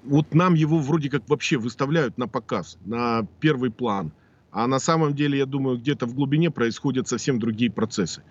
[0.05, 4.13] вот нам его вроде как вообще выставляют на показ, на первый план.
[4.51, 8.23] А на самом деле, я думаю, где-то в глубине происходят совсем другие процессы.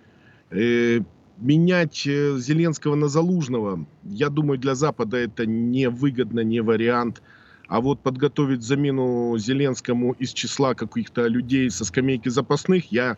[0.52, 1.00] Э,
[1.38, 7.22] менять э, Зеленского на Залужного, я думаю, для Запада это не выгодно, не вариант.
[7.68, 13.18] А вот подготовить замену Зеленскому из числа каких-то людей со скамейки запасных, я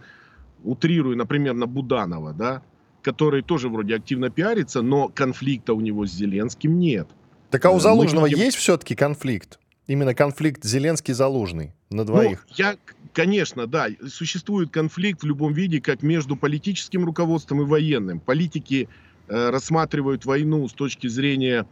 [0.63, 2.61] утрирую, например, на Буданова, да,
[3.01, 7.09] который тоже вроде активно пиарится, но конфликта у него с Зеленским нет.
[7.53, 8.39] Так а у Залужного видим...
[8.45, 9.59] есть все-таки конфликт?
[9.85, 12.47] Именно конфликт Зеленский-Залужный на двоих?
[12.49, 12.77] Ну, я,
[13.13, 13.89] конечно, да.
[14.07, 18.19] Существует конфликт в любом виде, как между политическим руководством и военным.
[18.19, 18.89] Политики
[19.27, 21.67] э, рассматривают войну с точки зрения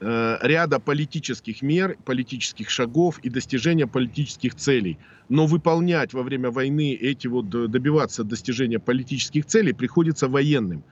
[0.00, 4.96] э, ряда политических мер, политических шагов и достижения политических целей.
[5.28, 10.84] Но выполнять во время войны эти вот, добиваться достижения политических целей приходится военным.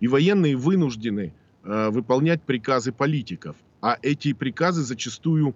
[0.00, 1.32] И военные вынуждены
[1.62, 3.54] э, выполнять приказы политиков
[3.84, 5.54] а эти приказы зачастую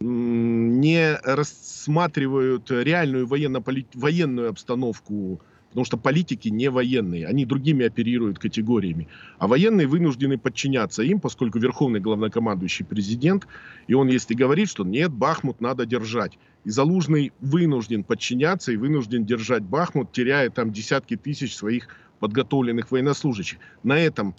[0.00, 3.62] не рассматривают реальную военно
[3.94, 9.06] военную обстановку Потому что политики не военные, они другими оперируют категориями.
[9.38, 13.46] А военные вынуждены подчиняться им, поскольку верховный главнокомандующий президент,
[13.86, 16.40] и он если говорит, что нет, Бахмут надо держать.
[16.64, 21.86] И Залужный вынужден подчиняться и вынужден держать Бахмут, теряя там десятки тысяч своих
[22.18, 23.60] подготовленных военнослужащих.
[23.84, 24.34] На этом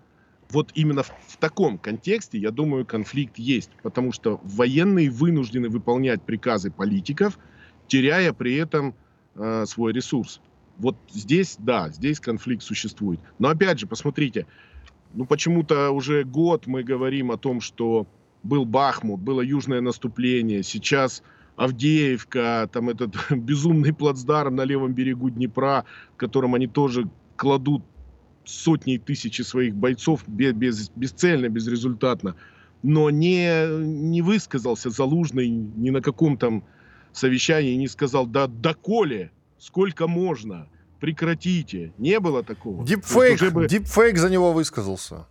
[0.52, 6.22] вот именно в, в таком контексте, я думаю, конфликт есть, потому что военные вынуждены выполнять
[6.24, 7.40] приказы политиков,
[7.88, 8.96] теряя при этом
[9.36, 10.42] э, свой ресурс.
[10.78, 13.20] Вот здесь, да, здесь конфликт существует.
[13.40, 14.48] Но опять же, посмотрите,
[15.14, 18.08] ну почему-то уже год мы говорим о том, что
[18.44, 21.22] был Бахмут, было южное наступление, сейчас
[21.56, 27.84] Авдеевка, там этот безумный плацдарм на левом берегу Днепра, в котором они тоже кладут
[28.46, 32.36] сотни и тысячи своих бойцов без, без, бесцельно, безрезультатно.
[32.84, 36.64] Но не, не высказался Залужный ни на каком там
[37.14, 40.68] совещании, не сказал, да доколе, сколько можно,
[41.00, 41.94] прекратите.
[41.98, 42.86] Не было такого.
[42.86, 43.68] Дипфейк, бы...
[43.68, 45.28] дипфейк за него высказался.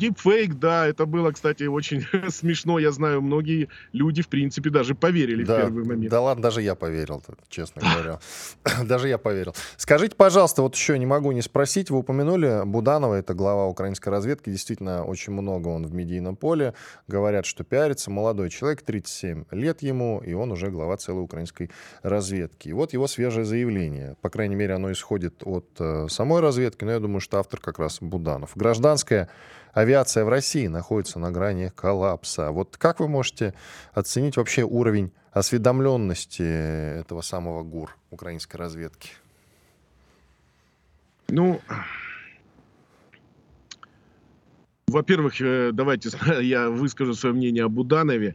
[0.00, 2.78] Дипфейк, да, это было, кстати, очень смешно.
[2.78, 6.10] Я знаю, многие люди, в принципе, даже поверили да, в первый момент.
[6.10, 8.18] Да ладно, даже я поверил, честно говоря.
[8.84, 9.54] даже я поверил.
[9.76, 11.90] Скажите, пожалуйста, вот еще не могу не спросить.
[11.90, 14.48] Вы упомянули Буданова, это глава украинской разведки.
[14.48, 16.72] Действительно, очень много он в медийном поле.
[17.06, 18.10] Говорят, что пиарится.
[18.10, 21.70] Молодой человек, 37 лет ему, и он уже глава целой украинской
[22.02, 22.68] разведки.
[22.68, 24.16] И вот его свежее заявление.
[24.22, 27.78] По крайней мере, оно исходит от э, самой разведки, но я думаю, что автор как
[27.78, 28.52] раз Буданов.
[28.54, 29.28] Гражданская
[29.72, 32.50] авиация в России находится на грани коллапса.
[32.50, 33.54] Вот как вы можете
[33.92, 39.10] оценить вообще уровень осведомленности этого самого ГУР украинской разведки?
[41.28, 41.60] Ну,
[44.88, 46.10] во-первых, э, давайте
[46.42, 48.34] я выскажу свое мнение о Буданове.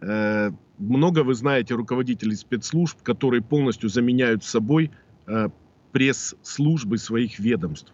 [0.00, 4.90] Э, много вы знаете руководителей спецслужб, которые полностью заменяют собой
[5.28, 5.48] э,
[5.92, 7.92] пресс-службы своих ведомств.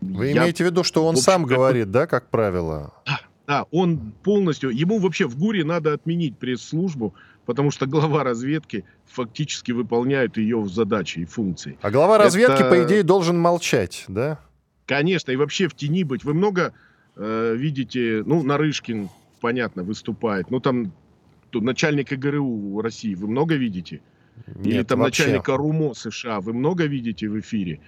[0.00, 2.94] Вы я, имеете в виду, что он общем, сам говорит, да, как правило?
[3.04, 4.70] Да, да, он полностью...
[4.70, 7.14] Ему вообще в ГУРе надо отменить пресс-службу,
[7.46, 11.78] потому что глава разведки фактически выполняет ее задачи и функции.
[11.82, 12.70] А глава разведки, Это...
[12.70, 14.38] по идее, должен молчать, да?
[14.86, 16.24] Конечно, и вообще в тени быть.
[16.24, 16.72] Вы много
[17.16, 19.08] э, видите, ну, Нарышкин,
[19.40, 20.92] понятно, выступает, ну, там
[21.52, 24.00] начальник ИГРУ России, вы много видите?
[24.46, 25.24] Нет, Или там вообще.
[25.24, 27.80] начальника РУМО США, вы много видите в эфире?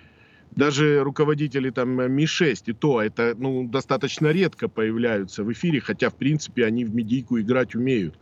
[0.56, 6.14] Даже руководители там Ми-6 и то, это ну, достаточно редко появляются в эфире, хотя в
[6.14, 8.18] принципе они в медийку играть умеют.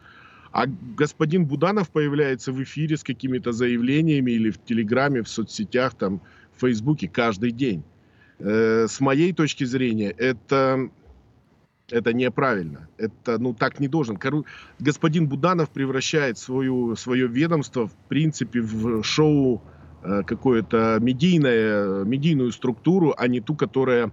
[0.52, 6.20] А господин Буданов появляется в эфире с какими-то заявлениями или в Телеграме, в соцсетях, там,
[6.56, 7.82] в Фейсбуке каждый день.
[8.38, 10.90] Э, с моей точки зрения, это,
[11.90, 12.88] это неправильно.
[12.96, 14.18] Это, ну, так не должен.
[14.78, 23.14] Господин Буданов превращает свою, свое ведомство, в принципе, в шоу Э, какую-то медийное, медийную структуру,
[23.16, 24.12] а не ту, которая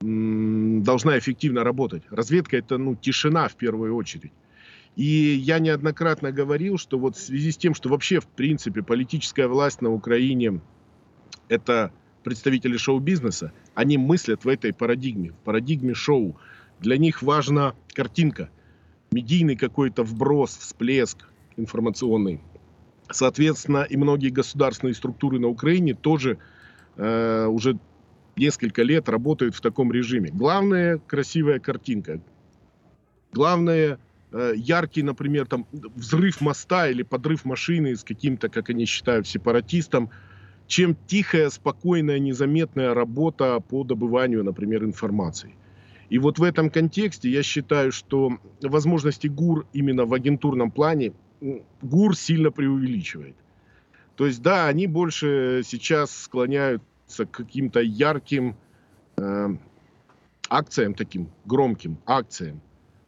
[0.00, 2.02] должна эффективно работать.
[2.10, 4.32] Разведка это ну, тишина в первую очередь.
[4.96, 9.46] И я неоднократно говорил, что вот в связи с тем, что вообще в принципе политическая
[9.46, 10.60] власть на Украине
[11.48, 11.92] это
[12.24, 16.36] представители шоу-бизнеса, они мыслят в этой парадигме, в парадигме шоу.
[16.80, 18.50] Для них важна картинка,
[19.10, 22.40] медийный какой-то вброс, всплеск информационный.
[23.10, 26.38] Соответственно, и многие государственные структуры на Украине тоже
[26.96, 27.78] э, уже
[28.36, 30.30] несколько лет работают в таком режиме.
[30.30, 32.20] Главное красивая картинка.
[33.32, 33.98] Главное
[34.32, 40.10] э, яркий, например, там взрыв моста или подрыв машины с каким-то, как они считают, сепаратистом,
[40.66, 45.54] чем тихая, спокойная, незаметная работа по добыванию, например, информации.
[46.10, 51.12] И вот в этом контексте я считаю, что возможности ГУР именно в агентурном плане
[51.82, 53.36] ГУР сильно преувеличивает.
[54.16, 58.56] То есть, да, они больше сейчас склоняются к каким-то ярким
[59.16, 59.48] э,
[60.48, 62.60] акциям, таким громким акциям,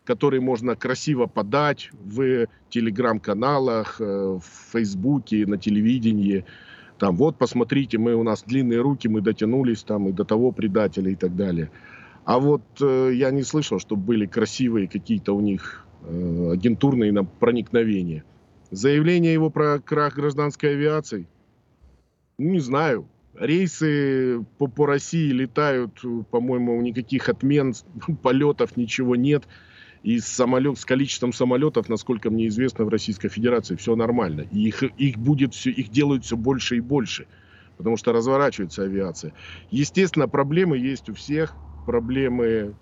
[0.05, 6.45] которые можно красиво подать в телеграм-каналах, э, в фейсбуке, на телевидении.
[6.99, 11.11] Там, вот, посмотрите, мы у нас длинные руки, мы дотянулись там и до того предателя
[11.11, 11.71] и так далее.
[12.25, 18.25] А вот э, я не слышал, чтобы были красивые какие-то у них Э, агентурные проникновения.
[18.71, 21.27] Заявление его про крах гражданской авиации,
[22.39, 23.07] ну, не знаю.
[23.35, 27.75] Рейсы по, по России летают, по-моему, никаких отмен
[28.23, 29.47] полетов, ничего нет.
[30.03, 34.47] И самолет, с количеством самолетов, насколько мне известно, в Российской Федерации все нормально.
[34.51, 37.27] И их, их будет все, их делают все больше и больше,
[37.77, 39.35] потому что разворачивается авиация.
[39.71, 41.55] Естественно, проблемы есть у всех.
[41.85, 42.75] Проблемы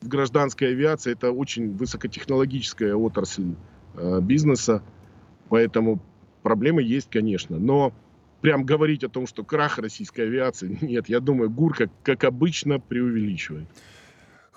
[0.00, 3.54] в гражданской авиации это очень высокотехнологическая отрасль
[3.94, 4.82] э, бизнеса,
[5.48, 6.00] поэтому
[6.42, 7.58] проблемы есть, конечно.
[7.58, 7.92] Но
[8.40, 12.78] прям говорить о том, что крах российской авиации, нет, я думаю, ГУР, как, как обычно,
[12.78, 13.68] преувеличивает.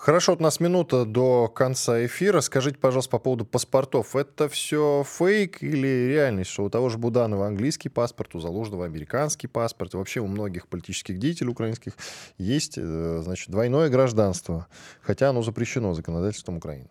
[0.02, 2.41] Хорошо, у нас минута до конца эфира.
[2.41, 4.16] Скажите, пожалуйста, по поводу паспортов.
[4.16, 9.45] Это все фейк или реальность, что у того же Буданова английский паспорт, у Залужного американский
[9.45, 11.93] паспорт, вообще у многих политических деятелей украинских
[12.39, 14.66] есть, э, значит, двойное гражданство,
[15.02, 16.89] хотя оно запрещено законодательством Украины?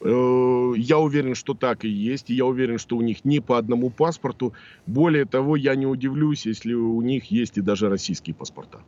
[0.00, 2.30] Э, я уверен, что так и есть.
[2.30, 4.52] Я уверен, что у них не по одному паспорту.
[4.86, 8.78] Более того, я не удивлюсь, если у них есть и даже российские паспорта.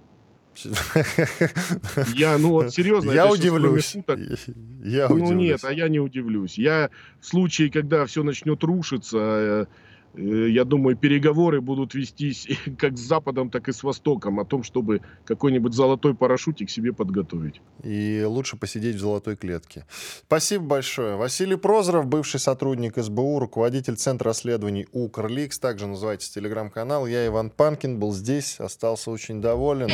[2.14, 3.12] Я, ну вот серьезно.
[3.12, 3.94] Я удивлюсь.
[3.94, 5.30] Я удивлюсь.
[5.30, 6.58] Ну нет, а я не удивлюсь.
[6.58, 6.90] Я
[7.20, 9.66] в случае, когда все начнет рушиться, Э,
[10.14, 12.48] я думаю, переговоры будут вестись
[12.78, 17.60] как с Западом, так и с Востоком о том, чтобы какой-нибудь золотой парашютик себе подготовить.
[17.82, 19.86] И лучше посидеть в золотой клетке.
[20.26, 21.16] Спасибо большое.
[21.16, 27.06] Василий Прозоров, бывший сотрудник СБУ, руководитель Центра расследований Укрликс, также называется телеграм-канал.
[27.06, 29.90] Я Иван Панкин, был здесь, остался очень доволен.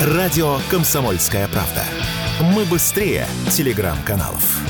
[0.00, 1.84] Радио «Комсомольская правда».
[2.54, 4.61] Мы быстрее телеграм-каналов.